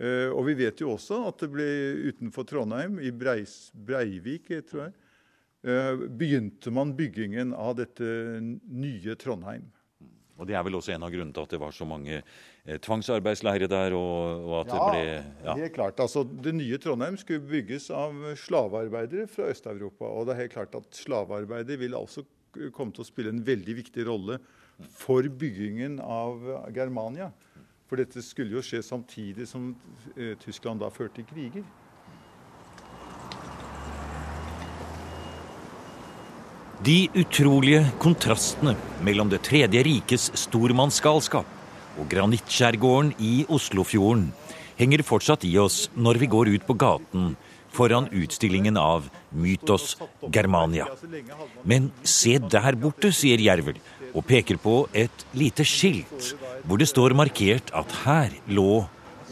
Uh, 0.04 0.28
og 0.34 0.42
vi 0.50 0.56
vet 0.58 0.82
jo 0.82 0.92
også 0.92 1.22
at 1.30 1.40
det 1.40 1.48
ble 1.54 1.68
utenfor 2.10 2.44
Trondheim, 2.48 2.98
i 3.00 3.12
Breis, 3.14 3.70
Breivik, 3.72 4.50
tror 4.68 4.86
jeg, 4.86 4.92
uh, 5.64 6.04
begynte 6.12 6.72
man 6.74 6.92
byggingen 6.98 7.54
av 7.56 7.78
dette 7.78 8.10
nye 8.42 9.16
Trondheim. 9.20 9.70
Og 10.34 10.48
Det 10.48 10.56
er 10.58 10.64
vel 10.66 10.74
også 10.74 10.94
en 10.94 11.04
av 11.06 11.12
grunnene 11.14 11.34
til 11.34 11.46
at 11.46 11.52
det 11.54 11.60
var 11.62 11.74
så 11.74 11.86
mange 11.86 12.16
eh, 12.18 12.78
tvangsarbeidsleirer 12.82 13.70
der? 13.70 13.94
og, 13.94 14.48
og 14.48 14.56
at 14.64 14.72
ja, 14.72 14.74
det 14.74 14.88
ble... 14.88 15.02
Ja, 15.46 15.54
helt 15.60 15.76
klart. 15.76 16.02
Altså, 16.02 16.24
Det 16.26 16.54
nye 16.56 16.80
Trondheim 16.82 17.18
skulle 17.20 17.46
bygges 17.46 17.86
av 17.94 18.18
slavearbeidere 18.42 19.28
fra 19.30 19.46
Øst-Europa. 19.52 20.10
Og 20.10 20.26
det 20.26 20.34
er 20.34 20.42
helt 20.42 20.56
klart 20.56 20.74
at 20.80 20.98
slavearbeidere 20.98 21.78
vil 21.84 21.94
også 21.94 22.26
komme 22.74 22.94
til 22.94 23.04
å 23.04 23.08
spille 23.08 23.30
en 23.34 23.44
veldig 23.46 23.78
viktig 23.78 24.08
rolle 24.10 24.40
for 24.90 25.22
byggingen 25.22 26.00
av 26.02 26.42
Germania. 26.74 27.30
For 27.94 28.02
dette 28.02 28.24
skulle 28.26 28.56
jo 28.56 28.60
skje 28.66 28.80
samtidig 28.82 29.44
som 29.46 29.68
eh, 30.18 30.32
Tyskland 30.42 30.80
da 30.82 30.88
førte 30.90 31.22
kriger. 31.28 31.62
De 36.82 36.96
utrolige 37.14 37.84
kontrastene 38.02 38.74
mellom 39.06 39.30
Det 39.30 39.44
tredje 39.46 39.84
rikes 39.86 40.26
stormannsgalskap 40.42 41.46
og 42.02 42.10
granittskjærgården 42.10 43.14
i 43.22 43.46
Oslofjorden 43.46 44.26
henger 44.74 45.06
fortsatt 45.06 45.46
i 45.46 45.54
oss 45.62 45.84
når 45.94 46.18
vi 46.24 46.32
går 46.34 46.50
ut 46.50 46.66
på 46.66 46.74
gaten 46.74 47.36
foran 47.74 48.08
utstillingen 48.14 48.78
av 48.80 49.10
Mytos 49.34 49.96
Germania. 50.32 50.86
Men 51.64 51.90
se 52.02 52.38
der 52.38 52.78
borte, 52.80 53.12
sier 53.12 53.42
Jervel, 53.42 53.78
og 54.14 54.26
peker 54.28 54.58
på 54.62 54.84
et 54.94 55.24
lite 55.34 55.66
skilt 55.66 56.34
hvor 56.64 56.78
det 56.80 56.88
står 56.88 57.16
markert 57.18 57.72
at 57.74 57.96
her 58.04 58.36
lå 58.46 58.84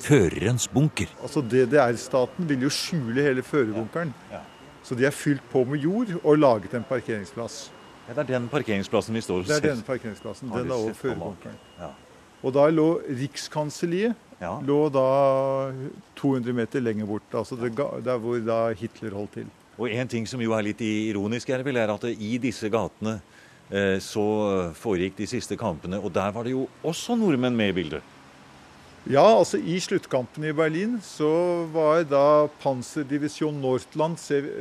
førerens 0.03 0.67
bunker. 0.73 1.11
Altså 1.23 1.43
DDR-staten 1.47 2.49
vil 2.51 2.67
jo 2.67 2.73
skjule 2.73 3.23
hele 3.23 3.45
førerbunkeren. 3.47 4.11
Så 4.83 4.99
de 4.99 5.07
er 5.07 5.15
fylt 5.15 5.45
på 5.53 5.63
med 5.69 5.79
jord 5.85 6.11
og 6.25 6.39
laget 6.39 6.75
en 6.75 6.85
parkeringsplass. 6.89 7.69
Ja, 8.09 8.15
Det 8.15 8.25
er 8.25 8.39
den 8.39 8.49
parkeringsplassen 8.51 9.15
vi 9.15 9.21
står 9.23 9.45
og 9.45 9.47
ser. 9.47 9.61
Det 9.63 9.71
er 9.71 9.75
den 9.77 9.85
parkeringsplassen. 9.87 10.51
Den 10.51 10.71
er 10.71 10.75
over 10.75 10.95
førerbunkeren. 10.99 11.55
Ja. 11.79 11.93
Og 12.43 12.55
da 12.55 12.67
lå 12.71 12.87
Rikskanselliet 13.07 14.19
ja. 14.43 14.57
lå 14.67 14.79
da 14.93 15.09
200 16.19 16.57
meter 16.57 16.83
lenger 16.83 17.09
bort. 17.09 17.29
Altså 17.35 17.59
det, 17.61 17.75
der 17.77 18.23
hvor 18.23 18.41
da 18.43 18.63
Hitler 18.79 19.15
holdt 19.15 19.37
til. 19.39 19.51
Og 19.79 19.91
en 19.91 20.09
ting 20.11 20.27
som 20.29 20.43
jo 20.43 20.53
er 20.57 20.67
litt 20.67 20.83
ironisk, 20.85 21.51
er, 21.51 21.63
vel, 21.65 21.79
er 21.81 21.95
at 21.95 22.05
i 22.13 22.37
disse 22.43 22.69
gatene 22.73 23.17
eh, 23.71 23.97
så 24.03 24.25
foregikk 24.77 25.17
de 25.23 25.29
siste 25.31 25.57
kampene. 25.59 26.01
Og 26.03 26.13
der 26.15 26.35
var 26.35 26.47
det 26.47 26.55
jo 26.57 26.67
også 26.85 27.17
nordmenn 27.19 27.57
med 27.57 27.73
i 27.73 27.77
bildet. 27.81 28.12
Ja, 29.11 29.25
altså 29.27 29.59
I 29.59 29.81
sluttkampen 29.83 30.45
i 30.47 30.53
Berlin 30.55 30.93
så 31.03 31.29
var 31.75 32.05
da 32.07 32.47
Panserdivisjon 32.63 33.57
Nordland 33.59 34.21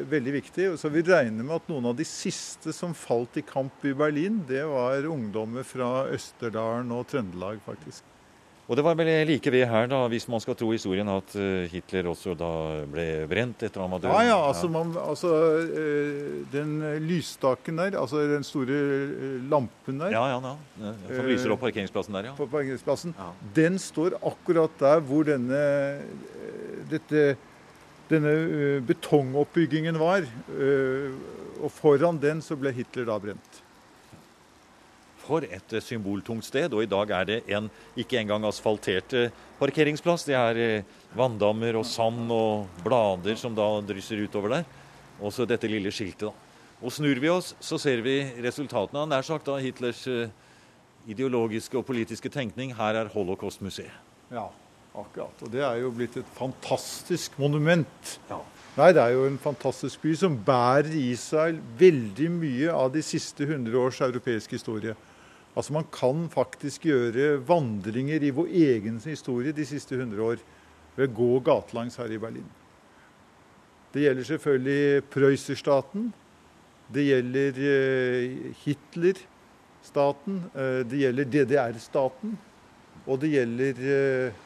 veldig 0.09 0.33
viktig. 0.33 0.65
Så 0.81 0.89
vi 0.89 1.03
regner 1.05 1.45
med 1.45 1.59
at 1.59 1.69
noen 1.69 1.91
av 1.91 1.99
de 1.99 2.07
siste 2.09 2.73
som 2.73 2.95
falt 2.97 3.37
i 3.37 3.45
kamp 3.45 3.85
i 3.85 3.93
Berlin, 3.93 4.41
det 4.49 4.63
var 4.65 5.05
ungdommer 5.05 5.67
fra 5.67 6.07
Østerdalen 6.09 6.89
og 6.97 7.05
Trøndelag, 7.13 7.61
faktisk. 7.67 8.01
Og 8.69 8.77
det 8.77 8.83
var 8.85 8.95
vel 8.95 9.09
like 9.27 9.51
ved 9.51 9.65
her, 9.67 9.87
da, 9.91 9.97
hvis 10.11 10.27
man 10.31 10.41
skal 10.43 10.55
tro 10.55 10.69
historien, 10.71 11.07
at 11.11 11.33
eh, 11.35 11.65
Hitler 11.71 12.07
også 12.11 12.35
da 12.39 12.51
ble 12.87 13.05
brent 13.27 13.65
etter 13.65 13.83
han 13.83 13.91
var 13.91 14.03
død? 14.03 14.13
Ja, 14.13 14.21
ja. 14.29 14.37
Altså, 14.47 14.69
man, 14.71 14.93
altså 15.01 15.31
eh, 15.65 16.37
den 16.53 16.77
lysstaken 17.03 17.81
der, 17.81 17.97
altså 17.99 18.21
den 18.31 18.45
store 18.47 18.77
eh, 18.77 19.33
lampen 19.51 19.99
der 19.99 20.13
Ja, 20.15 20.23
ja, 20.31 20.37
ja. 20.45 20.93
Som 21.09 21.27
lyser 21.27 21.51
opp 21.55 21.65
parkeringsplassen 21.65 22.15
der, 22.15 22.29
ja. 22.29 22.35
På 22.37 22.47
parkeringsplassen. 22.51 23.15
Ja. 23.17 23.31
Den 23.57 23.79
står 23.81 24.15
akkurat 24.21 24.77
der 24.79 25.03
hvor 25.09 25.27
denne, 25.27 25.63
dette, 26.93 27.33
denne 28.11 28.35
betongoppbyggingen 28.87 29.99
var. 29.99 30.23
og 31.61 31.69
foran 31.75 32.17
den 32.23 32.39
så 32.41 32.55
ble 32.57 32.71
Hitler 32.73 33.09
da 33.09 33.19
brent. 33.21 33.50
For 35.21 35.45
et 35.45 35.75
eh, 35.75 35.83
symboltungt 35.83 36.45
sted. 36.47 36.73
Og 36.73 36.83
i 36.85 36.89
dag 36.89 37.13
er 37.17 37.27
det 37.29 37.39
en 37.55 37.69
ikke 37.99 38.19
engang 38.21 38.45
asfaltert 38.47 39.15
eh, 39.17 39.33
parkeringsplass. 39.59 40.25
Det 40.27 40.37
er 40.37 40.61
eh, 40.61 40.93
vanndammer 41.17 41.79
og 41.79 41.87
sand 41.87 42.31
og 42.33 42.83
blader 42.85 43.37
som 43.39 43.55
da 43.57 43.67
drysser 43.85 44.23
utover 44.25 44.57
der. 44.57 44.69
Og 45.21 45.33
så 45.33 45.45
dette 45.45 45.69
lille 45.69 45.91
skiltet, 45.93 46.29
da. 46.29 46.47
Og 46.81 46.89
snur 46.89 47.19
vi 47.21 47.29
oss, 47.29 47.51
så 47.61 47.77
ser 47.77 48.01
vi 48.01 48.15
resultatene 48.41 49.03
av 49.03 49.09
nær 49.11 49.25
sagt 49.25 49.45
da 49.45 49.59
Hitlers 49.61 49.99
ideologiske 51.05 51.77
og 51.77 51.85
politiske 51.85 52.31
tenkning. 52.33 52.73
Her 52.73 52.97
er 53.03 53.11
Holocaust-museet. 53.13 53.93
Ja, 54.33 54.47
akkurat. 54.97 55.43
Og 55.45 55.51
det 55.53 55.61
er 55.61 55.77
jo 55.83 55.91
blitt 55.93 56.17
et 56.17 56.33
fantastisk 56.39 57.37
monument. 57.37 58.15
Ja. 58.31 58.39
Nei, 58.77 58.91
det 58.95 59.03
er 59.03 59.13
jo 59.17 59.27
en 59.27 59.37
fantastisk 59.41 59.99
by 59.99 60.13
som 60.15 60.35
bærer 60.47 60.93
i 60.95 61.11
seg 61.19 61.57
veldig 61.79 62.29
mye 62.31 62.73
av 62.73 62.93
de 62.93 63.01
siste 63.03 63.43
100 63.43 63.75
års 63.77 64.01
europeiske 64.05 64.55
historie. 64.55 64.95
Altså 65.55 65.75
Man 65.75 65.87
kan 65.91 66.27
faktisk 66.31 66.87
gjøre 66.87 67.35
vandringer 67.47 68.23
i 68.23 68.31
vår 68.35 68.47
egen 68.47 68.99
historie 69.03 69.51
de 69.55 69.65
siste 69.67 69.97
100 69.97 70.23
år 70.23 70.43
ved 70.95 71.09
å 71.09 71.15
gå 71.15 71.29
gatelangs 71.47 71.97
her 71.99 72.11
i 72.11 72.19
Berlin. 72.21 72.47
Det 73.91 74.05
gjelder 74.05 74.27
selvfølgelig 74.27 75.03
Prøyserstaten. 75.11 76.11
Det 76.91 77.03
gjelder 77.07 77.59
eh, 77.67 78.37
Hitler-staten. 78.63 80.39
Eh, 80.55 80.79
det 80.87 81.01
gjelder 81.03 81.31
DDR-staten. 81.35 82.37
Og 83.07 83.19
det 83.19 83.33
gjelder 83.33 83.81
eh, 83.95 84.39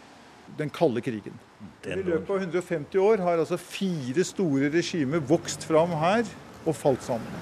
den 0.57 0.73
kalde 0.73 1.01
krigen. 1.05 1.37
I 1.85 1.97
løpet 2.01 2.29
av 2.29 2.41
150 2.41 3.01
år 3.01 3.21
har 3.25 3.41
altså 3.41 3.57
fire 3.61 4.25
store 4.25 4.69
regimer 4.73 5.21
vokst 5.21 5.65
fram 5.65 5.93
her 6.01 6.25
og 6.65 6.73
falt 6.77 7.05
sammen. 7.05 7.41